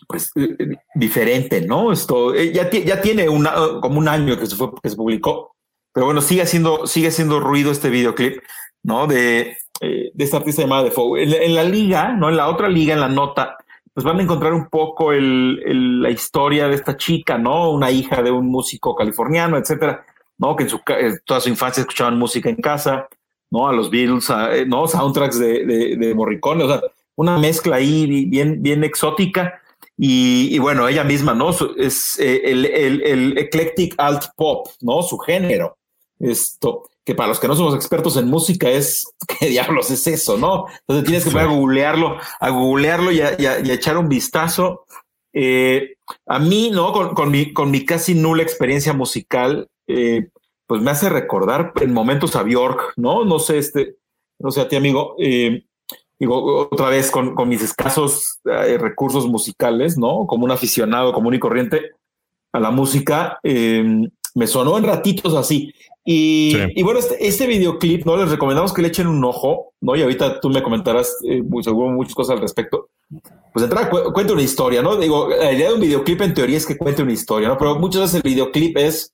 [0.09, 0.57] pues eh,
[0.95, 1.93] diferente, ¿no?
[1.93, 5.55] Esto eh, ya, ya tiene una, como un año que se fue, que se publicó,
[5.93, 8.43] pero bueno, sigue haciendo, sigue haciendo ruido este videoclip,
[8.83, 9.07] ¿no?
[9.07, 12.29] De, de esta artista llamada de En, la liga, ¿no?
[12.29, 13.57] En la otra liga, en la nota,
[13.93, 17.71] pues van a encontrar un poco el, la historia de esta chica, ¿no?
[17.71, 20.05] Una hija de un músico californiano, etcétera,
[20.39, 20.57] ¿no?
[20.57, 20.81] Que en su,
[21.25, 23.09] toda su infancia escuchaban música en casa,
[23.51, 23.69] ¿no?
[23.69, 24.89] A los Beatles, eh, ¿no?
[24.89, 26.81] Soundtracks de, de, de, Morricone, o sea,
[27.17, 29.61] una mezcla ahí bien, bien exótica.
[29.99, 31.51] Y, bueno, ella misma, ¿no?
[31.77, 35.03] Es eh, el, el, el, eclectic alt pop, ¿no?
[35.03, 35.77] Su género.
[36.19, 39.05] Esto, que para los que no somos expertos en música es,
[39.39, 40.67] ¿qué diablos es eso, no?
[40.81, 41.39] Entonces tienes que sí.
[41.39, 44.87] a googlearlo, a googlearlo y a, y a, echar un vistazo.
[45.35, 46.93] Eh, a mí, ¿no?
[46.93, 50.29] Con, con, mi, con mi casi nula experiencia musical, eh,
[50.67, 53.25] pues me hace recordar en momentos a Bjork, ¿no?
[53.25, 53.97] No sé, este,
[54.39, 55.65] no sé a ti, amigo, eh,
[56.19, 60.27] digo, otra vez con, con mis escasos eh, recursos musicales, ¿no?
[60.27, 61.91] Como un aficionado común y corriente
[62.53, 65.73] a la música, eh, me sonó en ratitos así.
[66.05, 68.17] Y, y bueno, este, este, videoclip, ¿no?
[68.17, 69.95] Les recomendamos que le echen un ojo, ¿no?
[69.95, 72.89] Y ahorita tú me comentarás eh, muy seguro muchas cosas al respecto.
[73.53, 74.97] Pues entrada cu cuenta una historia, ¿no?
[74.97, 77.57] Digo, la idea de un videoclip en teoría es que cuente una historia, ¿no?
[77.57, 79.13] Pero muchas veces el videoclip es,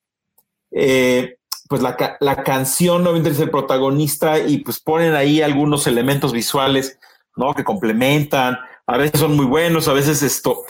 [0.70, 1.36] eh,
[1.68, 6.98] pues la, la canción, no es el protagonista y pues ponen ahí algunos elementos visuales,
[7.36, 7.54] ¿no?
[7.54, 10.62] Que complementan, a veces son muy buenos, a veces esto,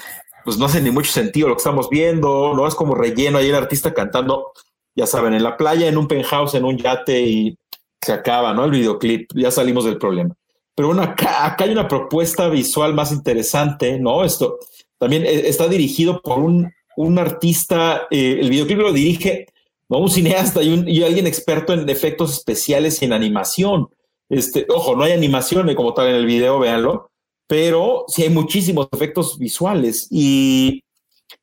[0.44, 2.66] pues no hace ni mucho sentido lo que estamos viendo, ¿no?
[2.66, 4.52] Es como relleno ahí el artista cantando
[4.98, 7.56] ya saben, en la playa, en un penthouse, en un yate y
[8.02, 8.64] se acaba, ¿no?
[8.64, 10.34] El videoclip, ya salimos del problema.
[10.74, 14.24] Pero bueno, acá, hay una propuesta visual más interesante, ¿no?
[14.24, 14.58] Esto
[14.98, 19.46] también eh, está dirigido por un, un artista, eh, el videoclip lo dirige
[19.88, 19.98] ¿no?
[19.98, 23.88] un cineasta y, un, alguien experto en efectos especiales y en animación.
[24.28, 27.10] Este, ojo, no hay animación como tal en el video, véanlo,
[27.46, 30.84] pero sí hay muchísimos efectos visuales y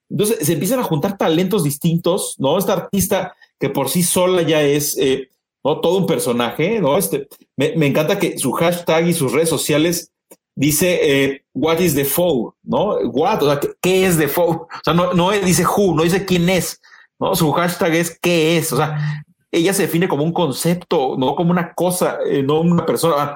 [0.10, 2.58] entonces se empiezan a juntar talentos distintos, ¿no?
[2.58, 5.30] Este artista que por sí sola ya es eh,
[5.64, 5.82] ¿no?
[5.82, 6.98] todo un personaje, ¿no?
[6.98, 7.28] Este,
[7.58, 10.12] me, encanta que su hashtag y sus redes sociales
[10.54, 12.98] dice eh, what is the foe, ¿no?
[13.10, 14.52] What, o sea, ¿qué, es the foe?
[14.52, 16.80] O sea, no, no dice who, no dice quién es,
[17.20, 17.36] ¿no?
[17.36, 21.52] Su hashtag es qué es, o sea, ella se define como un concepto, no como
[21.52, 23.36] una cosa, eh, no una persona.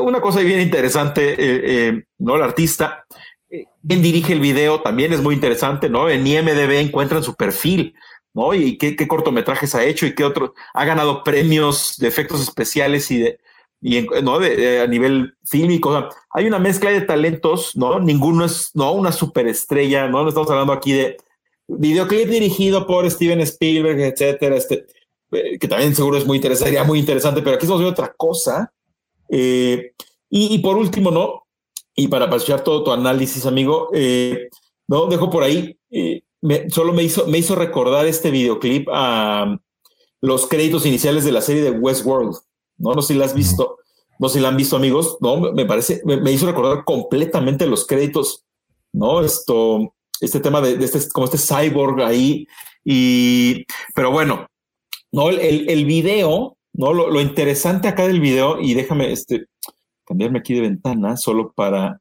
[0.00, 2.36] una cosa bien interesante, ¿no?
[2.36, 3.04] El artista,
[3.86, 6.08] quien dirige el video también es muy interesante, ¿no?
[6.08, 7.94] En IMDB encuentran su perfil,
[8.34, 8.54] ¿no?
[8.54, 10.52] Y qué, cortometrajes ha hecho y qué otros.
[10.74, 13.40] Ha ganado premios de efectos especiales y de.
[13.84, 14.36] Y ¿no?
[14.36, 16.08] A nivel fílmico.
[16.30, 17.98] hay una mezcla de talentos, ¿no?
[17.98, 18.92] Ninguno es, ¿no?
[18.92, 20.22] Una superestrella, ¿no?
[20.22, 21.16] No estamos hablando aquí de
[21.78, 24.86] videoclip dirigido por Steven Spielberg, etcétera, este,
[25.32, 28.14] eh, que también seguro es muy interesante, sería muy interesante, pero aquí estamos viendo otra
[28.16, 28.72] cosa.
[29.28, 29.92] Eh,
[30.30, 31.42] y, por último, ¿no?
[31.94, 34.48] Y para pasar todo tu análisis, amigo, eh,
[34.88, 35.06] ¿no?
[35.06, 35.78] Dejo por ahí
[36.70, 39.56] solo me hizo, me hizo recordar este videoclip a
[40.20, 42.36] los créditos iniciales de la serie de Westworld.
[42.78, 43.78] No, no sé si la has visto,
[44.18, 45.18] no sé si la han visto amigos.
[45.20, 48.44] No, me parece, me, hizo recordar completamente los créditos,
[48.92, 49.94] no esto,
[50.24, 52.46] este tema de, este, como este cyborg ahí.
[52.84, 53.64] Y,
[53.94, 54.46] pero bueno,
[55.12, 59.46] no, el, el video, no, lo, interesante acá del video, y déjame este,
[60.06, 62.00] cambiarme aquí de ventana solo para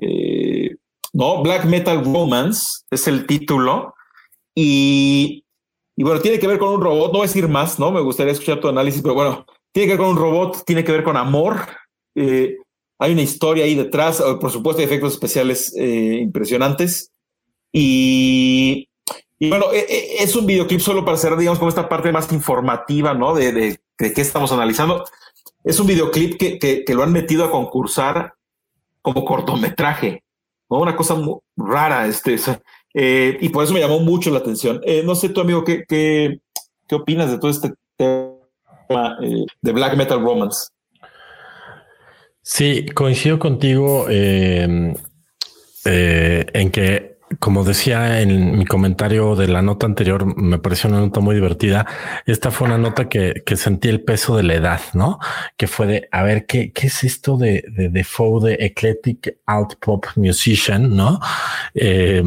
[0.00, 0.76] eh,
[1.12, 1.42] ¿no?
[1.42, 3.94] Black Metal Romance es el título.
[4.54, 5.44] Y,
[5.96, 7.90] y, bueno, tiene que ver con un robot, no voy a decir más, ¿no?
[7.90, 10.92] Me gustaría escuchar tu análisis, pero bueno, tiene que ver con un robot, tiene que
[10.92, 11.66] ver con amor.
[12.14, 12.56] Eh,
[12.98, 17.11] hay una historia ahí detrás, por supuesto, hay efectos especiales eh, impresionantes.
[17.72, 18.88] Y,
[19.40, 23.34] bueno, es un videoclip solo para hacer, digamos, como esta parte más informativa, ¿no?
[23.34, 25.04] De, de, qué estamos analizando.
[25.64, 28.34] Es un videoclip que, que, lo han metido a concursar
[29.00, 30.22] como cortometraje.
[30.68, 32.36] Una cosa muy rara, este,
[32.94, 34.80] eh, y por eso me llamó mucho la atención.
[34.84, 36.40] Eh, no sé, tu amigo, ¿qué, qué,
[36.86, 40.68] qué opinas de todo este tema eh, de Black Metal Romance?
[42.42, 44.96] Sí, coincido contigo en
[45.84, 51.34] que como decía en mi comentario de la nota anterior, me pareció una nota muy
[51.34, 51.86] divertida.
[52.26, 55.18] Esta fue una nota que, que sentí el peso de la edad, ¿no?
[55.56, 58.06] Que fue de, a ver, ¿qué, qué es esto de, de, de
[58.42, 61.20] de Eclectic Alt Pop Musician, ¿no?
[61.74, 62.22] Eh,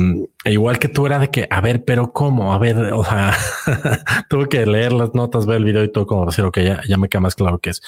[0.45, 3.35] e igual que tú era de que, a ver, pero cómo, a ver, o sea,
[4.29, 6.97] tuve que leer las notas, ver el video y todo como decir, ok, ya, ya
[6.97, 7.81] me queda más claro que es.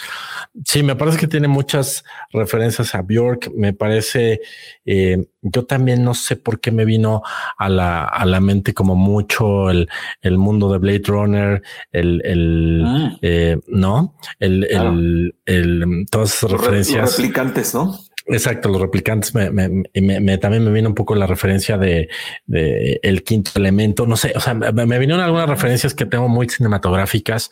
[0.65, 2.03] Sí, me parece que tiene muchas
[2.33, 4.41] referencias a Bjork, me parece,
[4.85, 7.21] eh, yo también no sé por qué me vino
[7.59, 9.87] a la, a la mente como mucho el,
[10.21, 13.17] el mundo de Blade Runner, el, el, ah.
[13.21, 17.01] eh, no, el, el, el, todas esas referencias.
[17.01, 17.99] Los replicantes, ¿no?
[18.29, 22.09] Exacto, los replicantes me, me, también me viene un poco la referencia de,
[22.45, 24.05] de, el quinto elemento.
[24.05, 27.49] No sé, o sea, me, me vinieron algunas referencias que tengo muy cinematográficas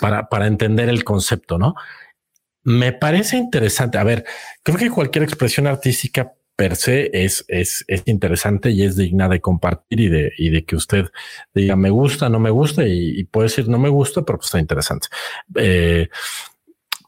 [0.00, 1.74] para, para entender el concepto, ¿no?
[2.64, 3.98] Me parece interesante.
[3.98, 4.24] A ver,
[4.62, 9.40] creo que cualquier expresión artística per se es, es, es interesante y es digna de
[9.40, 11.10] compartir y de, y de que usted
[11.54, 14.58] diga me gusta, no me gusta y, puede decir no me gusta, pero pues está
[14.58, 15.08] interesante.
[15.56, 16.08] Eh,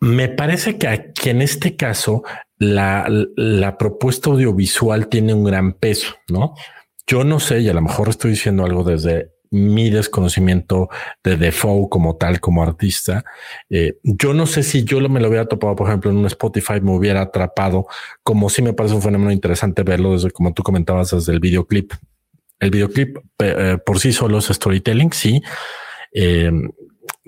[0.00, 2.22] me parece que aquí en este caso
[2.58, 3.06] la,
[3.36, 6.54] la propuesta audiovisual tiene un gran peso, ¿no?
[7.06, 10.88] Yo no sé, y a lo mejor estoy diciendo algo desde mi desconocimiento
[11.24, 13.24] de Defoe como tal, como artista.
[13.70, 16.80] Eh, yo no sé si yo me lo hubiera topado, por ejemplo, en un Spotify,
[16.82, 17.86] me hubiera atrapado,
[18.22, 21.92] como si me parece un fenómeno interesante verlo desde, como tú comentabas, desde el videoclip.
[22.60, 25.40] El videoclip eh, por sí solo es storytelling, sí.
[26.12, 26.50] Eh,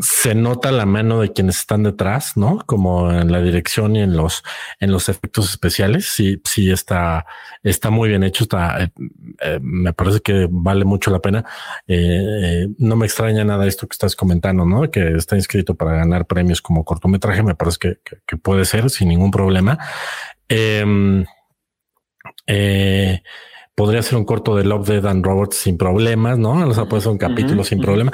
[0.00, 2.58] se nota la mano de quienes están detrás, ¿no?
[2.66, 4.42] Como en la dirección y en los,
[4.78, 6.06] en los efectos especiales.
[6.06, 7.26] Sí, sí está,
[7.62, 8.44] está muy bien hecho.
[8.44, 8.90] Está, eh,
[9.42, 11.44] eh, me parece que vale mucho la pena.
[11.86, 14.90] Eh, no me extraña nada esto que estás comentando, ¿no?
[14.90, 17.42] Que está inscrito para ganar premios como cortometraje.
[17.42, 17.96] Me parece que,
[18.26, 19.78] que, puede ser sin ningún problema.
[20.48, 21.24] Em,
[23.74, 26.66] podría ser un corto de Love, Dead and Robots sin problemas, ¿no?
[26.68, 28.12] O sea, puede ser un capítulo sin problema.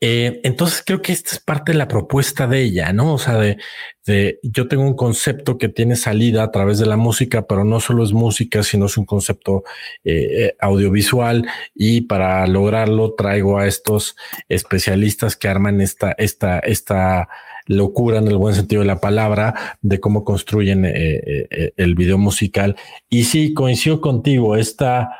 [0.00, 3.14] Eh, entonces creo que esta es parte de la propuesta de ella, ¿no?
[3.14, 3.58] O sea, de,
[4.06, 7.80] de, yo tengo un concepto que tiene salida a través de la música, pero no
[7.80, 9.64] solo es música, sino es un concepto
[10.04, 14.14] eh, eh, audiovisual y para lograrlo traigo a estos
[14.48, 17.28] especialistas que arman esta, esta, esta
[17.66, 22.76] locura en el buen sentido de la palabra de cómo construyen el video musical.
[23.10, 25.10] Y sí, coincido contigo, esta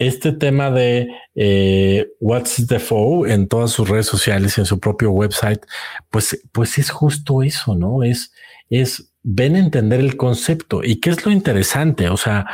[0.00, 5.10] este tema de eh, What's the Foe en todas sus redes sociales, en su propio
[5.10, 5.60] website,
[6.08, 8.02] pues, pues es justo eso, ¿no?
[8.02, 8.32] Es,
[8.70, 10.82] es, ven a entender el concepto.
[10.82, 12.08] ¿Y qué es lo interesante?
[12.08, 12.46] O sea,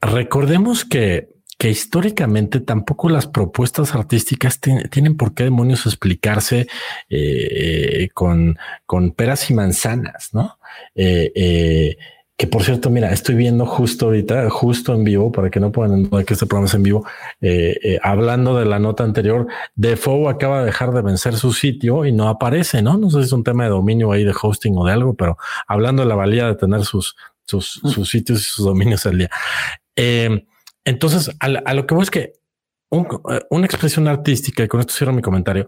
[0.00, 6.66] recordemos que, que históricamente tampoco las propuestas artísticas tienen por qué demonios explicarse
[7.08, 10.58] eh, con, con peras y manzanas, ¿no?
[10.96, 11.96] eh, eh
[12.36, 16.08] que por cierto, mira, estoy viendo justo ahorita, justo en vivo, para que no puedan
[16.10, 17.06] ver que este programa es en vivo,
[17.40, 22.04] eh, eh, hablando de la nota anterior, Defoe acaba de dejar de vencer su sitio
[22.04, 22.96] y no aparece, ¿no?
[22.96, 25.36] No sé si es un tema de dominio ahí de hosting o de algo, pero
[25.66, 27.88] hablando de la valía de tener sus, sus, mm.
[27.88, 29.30] sus sitios y sus dominios al día.
[29.94, 30.44] Eh,
[30.84, 32.32] entonces, a, lo que voy es que
[33.50, 35.66] una expresión artística, y con esto cierro mi comentario,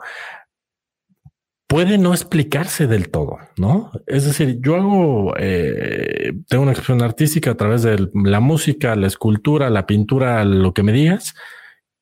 [1.66, 3.90] puede no explicarse del todo, ¿no?
[4.06, 9.06] Es decir, yo hago, eh, tengo una expresión artística a través de la música, la
[9.06, 11.34] escultura, la pintura, lo que me digas.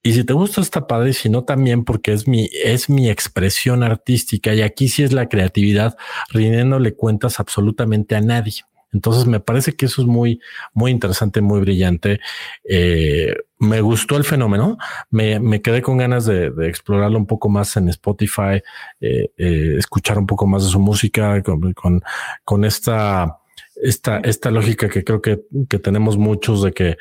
[0.02, 3.84] Y si te gusta está padre, si no también porque es mi, es mi expresión
[3.84, 5.96] artística y aquí sí es la creatividad
[6.30, 8.62] rindiéndole cuentas absolutamente a nadie.
[8.92, 10.40] Entonces me parece que eso es muy,
[10.74, 12.20] muy interesante, muy brillante.
[12.64, 14.76] Eh, me gustó el fenómeno.
[15.10, 18.62] Me, me quedé con ganas de, explorarlo un poco más en Spotify,
[19.00, 22.02] eh, eh, escuchar un poco más de su música con, con,
[22.44, 23.38] con esta,
[23.76, 26.96] esta, esta lógica que creo que, que tenemos muchos de que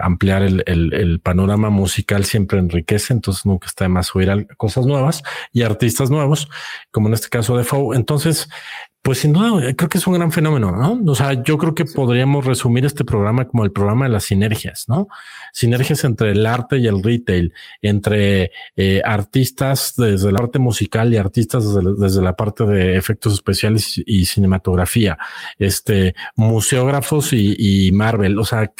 [0.00, 5.22] ampliar el, el, panorama musical siempre enriquece, entonces nunca está de más oír cosas nuevas
[5.52, 6.48] y artistas nuevos,
[6.90, 7.94] como en este caso de Fou.
[7.94, 8.48] Entonces,
[9.02, 11.10] pues sin duda, creo que es un gran fenómeno, ¿no?
[11.10, 14.86] O sea, yo creo que podríamos resumir este programa como el programa de las sinergias,
[14.88, 15.08] ¿no?
[15.52, 21.16] Sinergias entre el arte y el retail, entre eh, artistas desde la parte musical y
[21.16, 21.64] artistas
[22.00, 25.16] desde, la parte de efectos especiales y cinematografía,
[25.58, 28.72] este, museógrafos y, Marvel, o sea,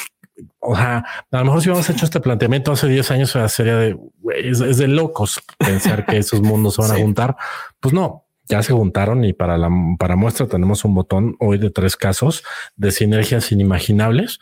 [0.60, 3.96] o sea, a lo mejor si hubiéramos hecho este planteamiento hace 10 años, sería de,
[4.36, 7.36] es, es, de locos pensar que esos mundos se van a juntar.
[7.80, 11.70] Pues no, ya se juntaron y para la para muestra tenemos un botón hoy de
[11.70, 12.44] tres casos
[12.76, 14.38] de sinergias inimaginables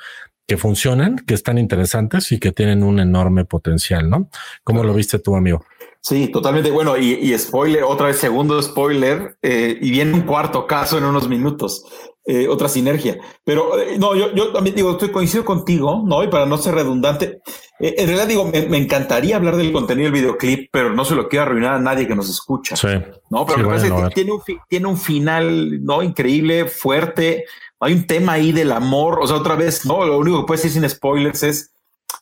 [0.47, 4.31] que funcionan, que están interesantes y que tienen un enorme potencial, ¿no?
[4.63, 5.65] ¿Cómo lo viste tú, amigo?
[6.09, 6.71] Sí, totalmente.
[6.71, 11.29] Bueno, y, spoiler, otra vez segundo spoiler, eh, y viene un cuarto caso en unos
[11.29, 11.85] minutos.
[12.25, 13.19] Eh, otra sinergia.
[13.43, 16.23] Pero eh, no, yo, yo también digo, estoy coincido contigo, ¿no?
[16.23, 17.41] Y para no ser redundante,
[17.81, 21.43] en realidad digo, me, encantaría hablar del contenido del videoclip, pero no se lo quiero
[21.43, 22.77] arruinar a nadie que nos escucha.
[22.77, 22.89] Sí.
[23.29, 26.05] No, pero me parece tiene un, tiene un final, ¿no?
[26.05, 27.47] Increíble, fuerte.
[27.81, 29.19] Hay un tema ahí del amor.
[29.21, 31.73] O sea, otra vez, no, lo único que puede decir sin spoilers es,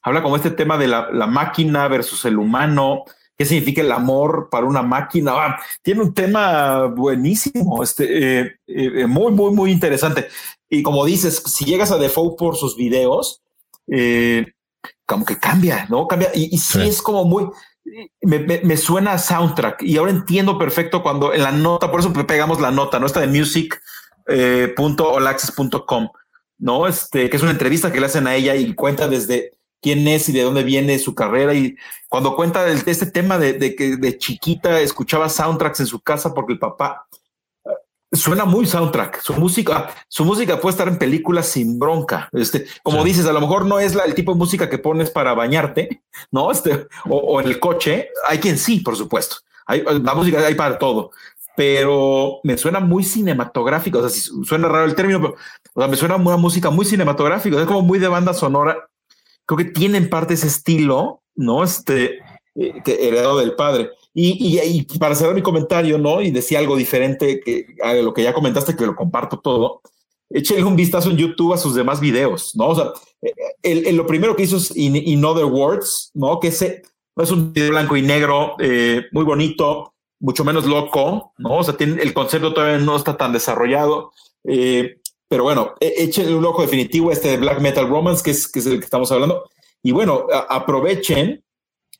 [0.02, 3.04] habla como este tema de la, la máquina versus el humano
[3.36, 5.32] qué significa el amor para una máquina.
[5.34, 10.28] Ah, tiene un tema buenísimo, este, eh, eh, muy, muy, muy interesante.
[10.68, 13.42] Y como dices, si llegas a Default por sus videos,
[13.88, 14.46] eh,
[15.06, 16.06] como que cambia, ¿no?
[16.06, 16.30] Cambia.
[16.34, 17.48] Y, sí, es como muy,
[18.22, 22.60] me, suena a soundtrack y ahora entiendo perfecto cuando en la nota, por eso pegamos
[22.60, 23.06] la nota, ¿no?
[23.06, 26.08] Está de music.olaxis.com,
[26.58, 26.86] ¿no?
[26.86, 29.52] Este, que es una entrevista que le hacen a ella y cuenta desde
[29.84, 31.52] quién es y de dónde viene su carrera.
[31.52, 31.76] Y
[32.08, 36.54] cuando cuenta de este tema de, que de chiquita escuchaba soundtracks en su casa porque
[36.54, 37.06] el papá
[37.66, 37.68] eh,
[38.12, 39.20] suena muy soundtrack.
[39.20, 42.30] Su música, su música puede estar en películas sin bronca.
[42.32, 45.10] Este, como dices, a lo mejor no es la, el tipo de música que pones
[45.10, 46.50] para bañarte, no?
[46.50, 48.08] Este, o, en el coche.
[48.26, 49.36] Hay quien sí, por supuesto.
[49.66, 51.10] Hay, la música hay para todo,
[51.56, 53.98] pero me suena muy cinematográfico.
[53.98, 55.36] O sea, si suena raro el término, pero
[55.74, 57.60] o sea, me suena una música muy cinematográfica.
[57.60, 58.88] Es como muy de banda sonora
[59.46, 61.64] creo que tienen parte ese estilo, ¿no?
[61.64, 62.18] Este,
[62.54, 63.90] eh, que heredado del padre.
[64.16, 66.22] Y, y, para cerrar mi comentario, ¿no?
[66.22, 69.82] Y decía algo diferente que a lo que ya comentaste, que lo comparto todo.
[70.30, 72.68] Échale un vistazo en YouTube a sus demás videos, ¿no?
[72.68, 72.92] O sea,
[73.22, 73.32] eh,
[73.62, 76.38] el, lo primero que hizo es In, Other Words, ¿no?
[76.38, 76.82] Que ese
[77.16, 81.58] es un video blanco y negro, eh, muy bonito, mucho menos loco, ¿no?
[81.58, 84.12] O sea, tiene, el concepto todavía no está tan desarrollado.
[84.44, 85.00] Eh,
[85.34, 88.60] pero bueno, e, échenle un ojo definitivo a este Black Metal Romance, que es, que
[88.60, 89.50] es el que estamos hablando.
[89.82, 91.42] Y bueno, aprovechen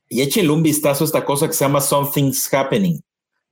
[0.08, 3.02] y échenle un vistazo a esta cosa que se llama Something's Happening,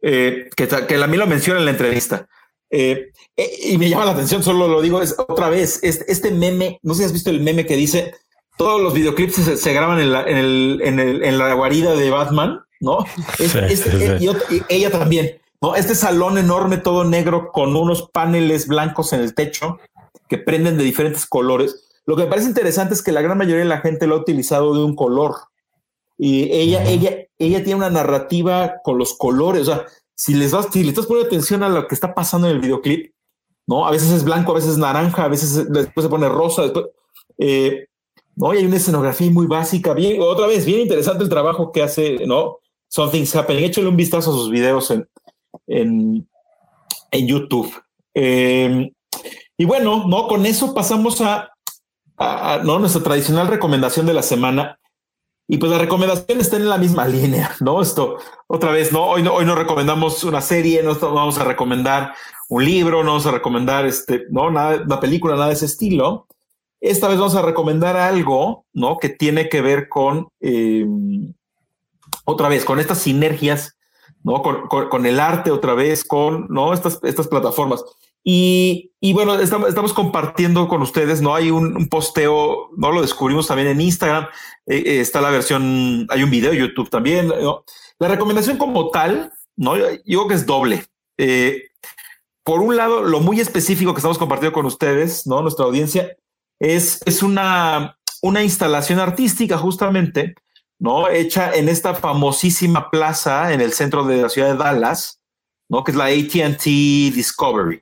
[0.01, 2.29] eh, que, que a mí lo menciona en la entrevista.
[2.71, 6.79] Eh, y me llama la atención, solo lo digo es otra vez, este, este, meme,
[6.85, 8.15] no sé si has visto el meme que dice,
[8.57, 12.09] todos los videoclips se, graban en la, en, el, en, el, en la guarida de
[12.09, 12.99] Batman, ¿no?
[13.41, 15.77] Este, y, ella también, ¿no?
[15.77, 19.79] Este salón enorme, todo negro, con unos paneles blancos en el techo
[20.29, 21.89] que prenden de diferentes colores.
[22.05, 24.21] Lo que me parece interesante es que la gran mayoría de la gente lo ha
[24.21, 25.37] utilizado de un color.
[26.19, 29.63] Y ella, ella, ella tiene una narrativa con los colores.
[29.63, 32.49] O sea, si les vas, si le estás poniendo atención a lo que está pasando
[32.49, 33.13] en el videoclip,
[33.67, 33.87] ¿no?
[33.87, 36.87] A veces es blanco, a veces es naranja, a veces después se pone rosa, después.
[37.39, 37.87] Eh,
[38.35, 41.83] no, y hay una escenografía muy básica, bien, otra vez, bien interesante el trabajo que
[41.83, 42.59] hace, ¿no?
[42.89, 43.65] Something's Happening.
[43.65, 45.07] Échale un vistazo a sus videos en,
[45.67, 46.29] en,
[47.11, 47.73] en YouTube.
[48.15, 48.91] Em,
[49.57, 50.27] y bueno, ¿no?
[50.27, 51.51] Con eso pasamos a,
[52.65, 52.79] ¿no?
[52.79, 54.79] nuestra tradicional recomendación de la semana.
[55.49, 57.83] Y pues la recomendación está en la misma línea, ¿no?
[57.83, 59.05] Esto, otra vez, ¿no?
[59.05, 62.15] Hoy no, hoy no recomendamos una serie, no vamos a recomendar
[62.49, 64.51] un libro, no vamos a recomendar este, ¿no?
[64.51, 66.27] Nada, una película, nada de ese estilo.
[66.81, 68.99] Esta vez vamos a recomendar algo, ¿no?
[68.99, 71.35] Que tiene que ver con em,
[72.25, 73.77] otra vez, con estas sinergias,
[74.25, 74.43] ¿no?
[74.43, 76.73] Con, el arte otra vez, con, ¿no?
[76.73, 77.85] Estas, estas plataformas.
[78.25, 81.35] Y, bueno, estamos, estamos, compartiendo con ustedes, ¿no?
[81.35, 82.93] Hay un, posteo, ¿no?
[82.93, 84.25] Lo descubrimos también en Instagram,
[84.67, 87.33] eh, eh, está la versión, hay un video YouTube también.
[87.99, 89.77] La recomendación como tal, ¿no?
[89.77, 90.85] Yo digo que es doble.
[91.19, 91.65] Eh,
[92.45, 95.43] por un lado, lo muy específico que estamos compartiendo con ustedes, ¿no?
[95.43, 96.17] Nuestra audiencia,
[96.61, 100.37] es, es una, una instalación artística justamente
[100.83, 101.09] ¿no?
[101.09, 105.21] Hecha en esta famosísima plaza en el centro de la ciudad de Dallas,
[105.69, 105.85] ¿no?
[105.85, 106.65] Que es la ATT
[107.15, 107.81] Discovery,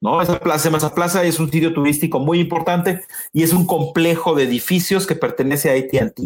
[0.00, 0.22] ¿no?
[0.22, 4.44] Esa plaza, esa plaza es un sitio turístico muy importante y es un complejo de
[4.44, 6.20] edificios que pertenece a ATT.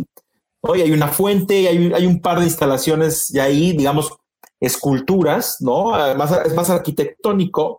[0.63, 0.77] ¿no?
[0.77, 4.13] Y hay una fuente, y hay, hay un par de instalaciones y ahí, digamos,
[4.61, 5.97] esculturas, ¿no?
[6.07, 7.79] Es más arquitectónico,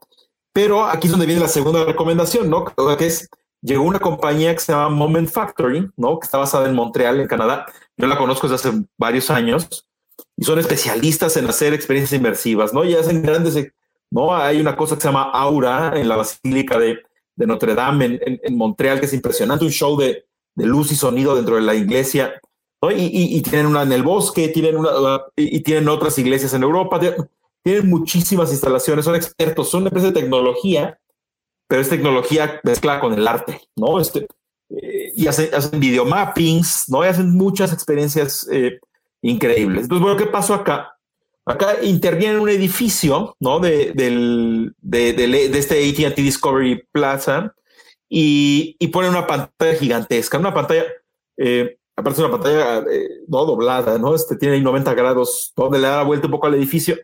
[0.51, 2.65] pero aquí es donde viene la segunda recomendación, ¿no?
[2.65, 3.29] Que es
[3.63, 6.19] llegó una compañía que se llama Moment Factory, ¿no?
[6.19, 7.65] Que está basada en Montreal, en Canadá.
[7.97, 9.87] Yo la conozco desde hace varios años
[10.35, 12.83] y son especialistas en hacer experiencias inmersivas, ¿no?
[12.83, 13.71] Y hacen grandes,
[14.11, 14.35] ¿no?
[14.35, 16.99] Hay una cosa que se llama Aura en la Basílica de,
[17.35, 21.35] de Notre Dame en, Montreal, que es impresionante, un show de, de, luz y sonido
[21.35, 22.33] dentro de la iglesia,
[22.81, 22.91] ¿no?
[22.91, 26.99] Y, y, tienen una en el bosque, tienen una, y, tienen otras iglesias en Europa,
[27.63, 30.99] tienen muchísimas instalaciones, son expertos, son una empresa de tecnología
[31.67, 33.99] pero es tecnología mezclada con el arte, ¿no?
[33.99, 34.27] Este,
[34.69, 37.03] eh, y hacen, hacen videomappings, ¿no?
[37.03, 38.79] Y hacen muchas experiencias eh,
[39.21, 39.83] increíbles.
[39.83, 40.97] Entonces, bueno, ¿qué pasó acá?
[41.45, 43.59] Acá interviene un edificio, ¿no?
[43.59, 47.53] De, del, de, de, este AT&T Discovery Plaza
[48.09, 50.85] y, y pone una pantalla gigantesca, una pantalla,
[51.37, 52.85] eh, aparte es una pantalla
[53.27, 54.15] no doblada, ¿no?
[54.15, 56.97] Este tiene 90 grados, donde le da la vuelta un poco al edificio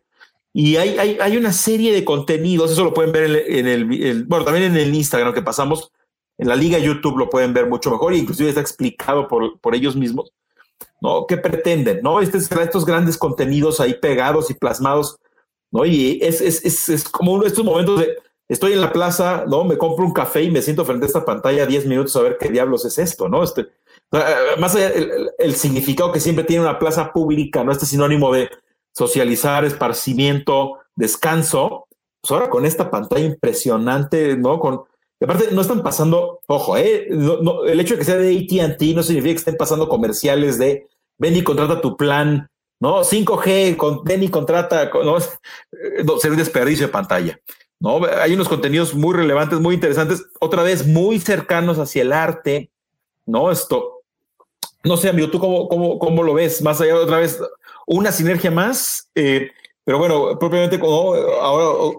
[0.53, 4.45] y hay, hay, hay, una serie de contenidos, eso lo pueden ver en el, bueno,
[4.45, 5.91] también en el Instagram que pasamos,
[6.37, 9.95] en la liga YouTube lo pueden ver mucho mejor, inclusive está explicado por, por ellos
[9.95, 10.31] mismos,
[11.01, 11.27] ¿no?
[11.27, 12.01] ¿Qué pretenden?
[12.01, 12.19] ¿No?
[12.19, 15.19] Este, estos grandes contenidos ahí pegados y plasmados,
[15.71, 15.85] ¿no?
[15.85, 19.45] Y es, es, es, es como uno de estos momentos de, estoy en la plaza,
[19.47, 19.63] ¿no?
[19.65, 22.37] Me compro un café y me siento frente a esta pantalla 10 minutos a ver
[22.39, 23.43] qué diablos es esto, ¿no?
[23.43, 23.67] Este,
[24.57, 27.71] más allá el, el significado que siempre tiene una plaza pública, ¿no?
[27.71, 28.49] Este sinónimo de
[28.93, 31.87] socializar, esparcimiento, descanso,
[32.21, 34.59] pues ahora con esta pantalla impresionante, ¿no?
[34.59, 34.83] Con,
[35.21, 37.07] aparte, no están pasando, ojo, ¿eh?
[37.09, 40.87] el hecho de que sea de ATT no significa que estén pasando comerciales de
[41.17, 43.03] ven y contrata tu plan, ¿no?
[43.03, 45.17] 5G, con, ven y contrata, ¿no?
[46.05, 47.39] no ser un desperdicio de pantalla.
[47.79, 48.01] ¿no?
[48.21, 52.69] Hay unos contenidos muy relevantes, muy interesantes, otra vez muy cercanos hacia el arte,
[53.25, 53.51] ¿no?
[53.51, 54.01] Esto,
[54.83, 56.61] no sé, amigo, ¿tú cómo, cómo, cómo lo ves?
[56.61, 57.39] Más allá, otra vez,
[57.89, 59.49] una sinergia más, eh,
[59.83, 61.95] pero bueno, propiamente como ahora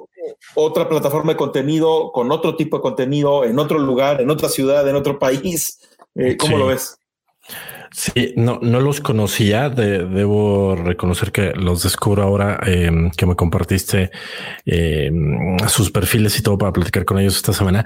[0.55, 4.89] otra plataforma de contenido, con otro tipo de contenido, en otro lugar, en otra ciudad,
[4.89, 5.81] en otro país.
[6.15, 6.97] Eh, ¿Cómo lo ves?
[7.91, 9.69] Sí, no, no los conocía.
[9.69, 14.13] debo reconocer que los descubro ahora em, que me compartiste
[14.65, 17.85] em, sus perfiles y todo para platicar con ellos esta semana.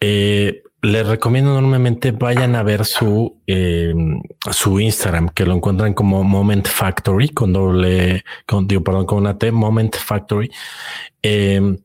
[0.00, 3.92] Eh, les recomiendo enormemente vayan a ver su, eh,
[4.50, 9.36] su Instagram, que lo encuentran como Moment Factory, con doble, con, digo, perdón, con una
[9.38, 10.50] T, Moment Factory.
[11.22, 11.78] Eh,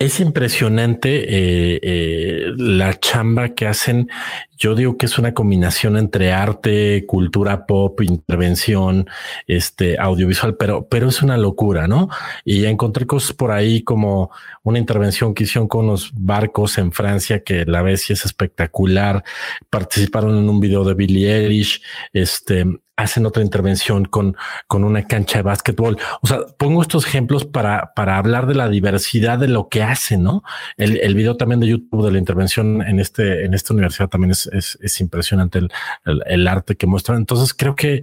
[0.00, 4.08] es impresionante eh, eh, la chamba que hacen.
[4.56, 9.06] Yo digo que es una combinación entre arte, cultura pop, intervención,
[9.46, 12.08] este audiovisual, pero, pero es una locura, ¿no?
[12.46, 14.30] Y encontré cosas por ahí como
[14.62, 19.22] una intervención que hicieron con los barcos en Francia, que la vez sí es espectacular.
[19.68, 21.82] Participaron en un video de Billie Eilish.
[22.14, 22.64] Este,
[22.96, 24.36] hacen otra intervención con,
[24.66, 25.98] con una cancha de básquetbol.
[26.20, 30.22] O sea, pongo estos ejemplos para, para hablar de la diversidad de lo que hacen,
[30.22, 30.42] ¿no?
[30.76, 34.32] El, el video también de YouTube de la intervención en este, en esta universidad también
[34.32, 35.70] es, es, es impresionante el,
[36.04, 37.18] el, el, arte que muestran.
[37.18, 38.02] Entonces creo que,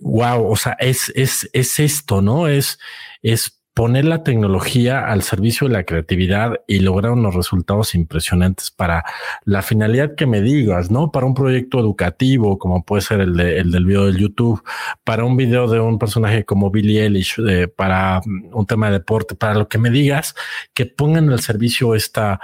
[0.00, 2.48] wow, o sea, es, es, es esto, ¿no?
[2.48, 2.78] Es,
[3.22, 9.04] es poner la tecnología al servicio de la creatividad y lograr unos resultados impresionantes para
[9.44, 11.10] la finalidad que me digas, ¿no?
[11.10, 14.62] Para un proyecto educativo, como puede ser el, de, el del video de YouTube,
[15.04, 18.20] para un video de un personaje como Billy Eilish, eh, para
[18.52, 20.34] un tema de deporte, para lo que me digas,
[20.74, 22.40] que pongan al servicio esta,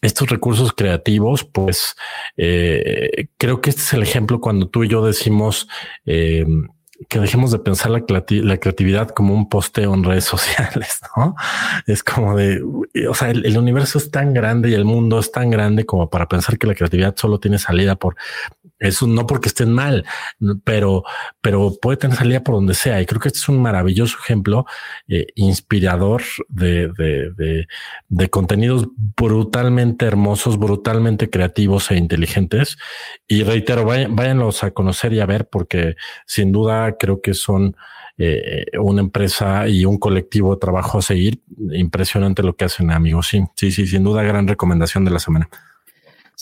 [0.00, 1.96] estos recursos creativos, pues
[2.36, 5.68] eh, creo que este es el ejemplo cuando tú y yo decimos,
[6.06, 6.46] eh,
[7.08, 11.34] que dejemos de pensar la, creatividad como un posteo en redes sociales, ¿no?
[11.86, 12.62] Es como de,
[13.08, 16.28] o sea, el, universo es tan grande y el mundo es tan grande como para
[16.28, 18.16] pensar que la creatividad solo tiene salida por
[18.82, 20.04] eso, no porque estén mal,
[20.64, 21.04] pero,
[21.40, 23.00] pero puede tener salida por donde sea.
[23.00, 24.66] Y creo que este es un maravilloso ejemplo
[25.08, 27.68] eh, inspirador de, de, de,
[28.08, 32.76] de contenidos brutalmente hermosos, brutalmente creativos e inteligentes.
[33.28, 37.76] Y reitero, vayan, váyanlos a conocer y a ver, porque sin duda creo que son
[38.18, 41.40] eh, una empresa y un colectivo de trabajo a seguir.
[41.72, 43.28] Impresionante lo que hacen, amigos.
[43.28, 45.48] Sí, sí, sí, sin duda, gran recomendación de la semana.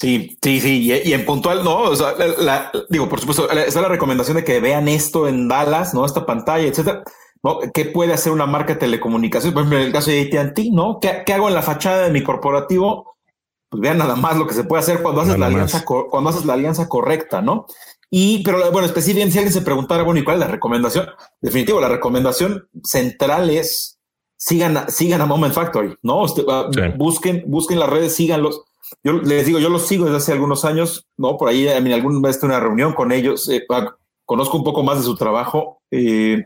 [0.00, 0.90] Sí, sí, sí.
[0.90, 3.88] Y, y, en puntual, no, o sea, la, la, digo, por supuesto, esa es la
[3.88, 6.06] recomendación de que vean esto en Dallas, ¿no?
[6.06, 7.04] Esta pantalla, etcétera.
[7.42, 7.58] ¿no?
[7.72, 9.52] ¿Qué puede hacer una marca de telecomunicaciones?
[9.52, 10.98] Por ejemplo, en el caso de AT&T, ¿no?
[11.00, 13.16] ¿Qué, ¿Qué, hago en la fachada de mi corporativo?
[13.68, 16.44] Pues vean nada más lo que se puede hacer cuando haces, la alianza, cuando haces
[16.44, 17.66] la alianza correcta, ¿no?
[18.10, 21.08] Y, pero bueno, específicamente si alguien se preguntara, bueno, ¿y cuál es la recomendación?
[21.40, 24.00] Definitivo, la recomendación central es
[24.36, 26.22] sigan, a, sigan a Moment Factory, ¿no?
[26.22, 26.80] Usted, sí.
[26.96, 28.64] Busquen, busquen las redes, síganlos.
[29.02, 31.36] Yo les digo, yo los sigo desde hace algunos años, ¿no?
[31.36, 33.64] Por ahí, mí, alguna vez tuve una reunión con ellos, eh,
[34.24, 35.80] conozco un poco más de su trabajo.
[35.90, 36.44] Eh,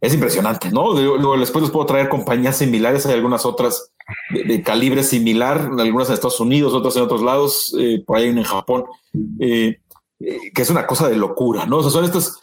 [0.00, 0.92] es impresionante, ¿no?
[0.92, 3.90] Luego después les puedo traer compañías similares, hay algunas otras
[4.30, 8.42] de, calibre similar, algunas en Estados Unidos, otras en otros lados, eh, por ahí en
[8.42, 8.84] Japón,
[9.38, 9.80] que
[10.54, 11.78] es una cosa de locura, ¿no?
[11.78, 12.38] O sea, son estas,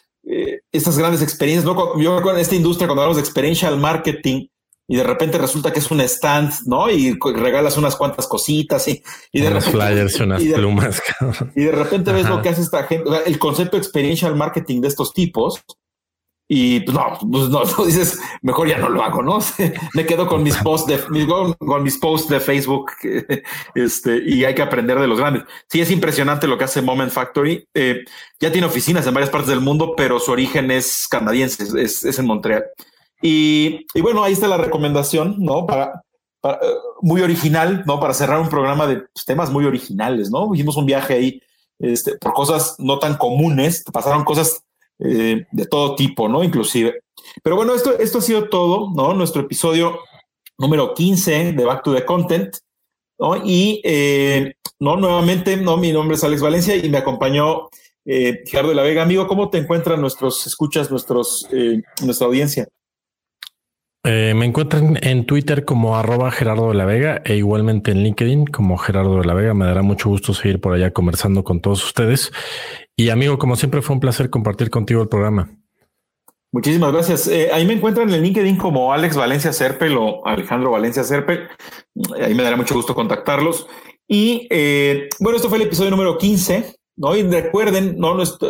[0.72, 2.00] estas grandes experiencias, ¿no?
[2.00, 4.48] Yo en esta industria, cuando hablamos de experiential marketing,
[4.92, 6.89] y de repente resulta que es un stand, ¿no?
[6.92, 10.56] Y regalas unas cuantas cositas y, y de unos repente, flyers y unas y de,
[10.56, 11.02] plumas.
[11.56, 15.14] Y de repente ves lo que hace esta gente, el concepto experiential marketing de estos
[15.14, 15.64] tipos.
[16.50, 19.39] Y pues no, pues no, no, dices, mejor ya no lo hago, ¿no?
[19.94, 22.92] Me quedo con mis posts de, con, con mis posts de Facebook,
[23.74, 25.44] este, y hay que aprender de los grandes.
[25.70, 27.66] Sí, es impresionante lo que hace Moment Factory.
[27.74, 28.04] Eh,
[28.42, 32.20] ya tiene oficinas en varias partes del mundo, pero su origen es canadiense, es, es
[32.20, 32.66] en Montreal.
[33.22, 35.65] Y, bueno, ahí está la recomendación, ¿no?
[35.65, 36.01] Para,
[36.43, 36.49] uh,
[37.01, 37.99] muy original, ¿no?
[37.99, 40.53] Para cerrar un programa de pues, temas muy originales, ¿no?
[40.53, 41.41] Hicimos un viaje ahí
[41.82, 44.63] este, por cosas no tan comunes, pasaron cosas
[44.99, 46.43] eh, de todo tipo, ¿no?
[46.43, 47.01] Inclusive.
[47.43, 49.13] Pero bueno, esto, esto ha sido todo, ¿no?
[49.13, 49.99] Nuestro episodio
[50.59, 52.55] número 15 de Back to the Content,
[53.17, 53.36] ¿no?
[53.43, 54.97] Y, eh, ¿no?
[54.97, 55.78] Nuevamente, ¿no?
[55.78, 57.69] Mi nombre es Alex Valencia y me acompañó
[58.05, 59.01] eh, Gerardo de la Vega.
[59.01, 61.47] Amigo, ¿cómo te encuentran nuestros escuchas, nuestros,
[62.03, 62.67] nuestra audiencia?
[64.04, 68.47] Eh, me encuentran en Twitter como arroba Gerardo de la Vega e igualmente en LinkedIn
[68.47, 69.54] como Gerardo de la Vega.
[69.54, 72.32] Me dará mucho gusto seguir por allá conversando con todos ustedes.
[72.95, 75.49] Y amigo, como siempre fue un placer compartir contigo el programa.
[76.54, 77.28] Muchísimas gracias.
[77.28, 81.47] Eh, ahí me encuentran en LinkedIn como Alex Valencia Serpel o Alejandro Valencia Serpel.
[82.22, 83.68] Ahí me dará mucho gusto contactarlos.
[84.08, 86.76] Y eh, bueno, esto fue el episodio número 15.
[86.97, 87.16] ¿no?
[87.16, 87.97] Y recuerden,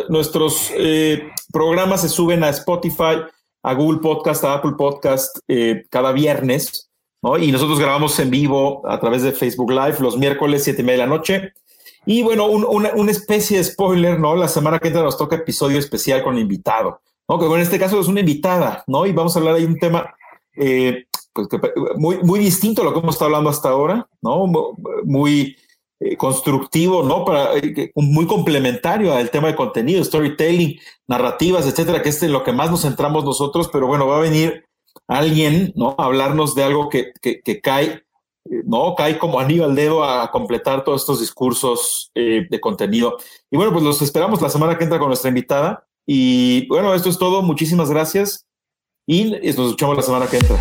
[0.08, 3.22] nuestros eh, programas se suben a Spotify,
[3.62, 6.90] a Google Podcast, a Apple Podcast eh, cada viernes,
[7.22, 7.38] ¿no?
[7.38, 11.02] Y nosotros grabamos en vivo a través de Facebook Live los miércoles, siete y media
[11.02, 11.52] de la noche.
[12.04, 14.34] Y bueno, un, una, especie de spoiler, ¿no?
[14.34, 17.38] La semana que entra nos toca episodio especial con invitado, ¿no?
[17.38, 19.06] Que en este caso es una invitada, ¿no?
[19.06, 20.12] Y vamos a hablar de un tema
[20.56, 21.48] eh, pues
[21.96, 24.46] muy, muy distinto a lo que hemos estado hablando hasta ahora, ¿no?
[25.04, 25.56] Muy
[26.04, 27.24] eh, constructivo, ¿no?
[27.24, 32.52] Para, eh, muy complementario al tema de contenido, storytelling, narrativas, etcétera, que es lo que
[32.52, 34.64] más nos centramos nosotros, pero bueno, va a venir
[35.06, 35.94] alguien, ¿no?
[35.98, 38.96] A hablarnos de algo que, que, cae, eh, ¿no?
[38.96, 43.18] Cae como anillo al dedo a completar todos estos discursos de contenido.
[43.50, 45.86] Y bueno, pues los esperamos la semana que entra con nuestra invitada.
[46.04, 47.42] Y bueno, esto es todo.
[47.42, 48.46] Muchísimas gracias
[49.06, 50.58] y nos escuchamos la semana que entra.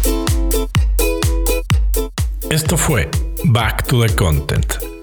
[2.50, 3.10] Esto fue
[3.46, 5.01] Back to the Content.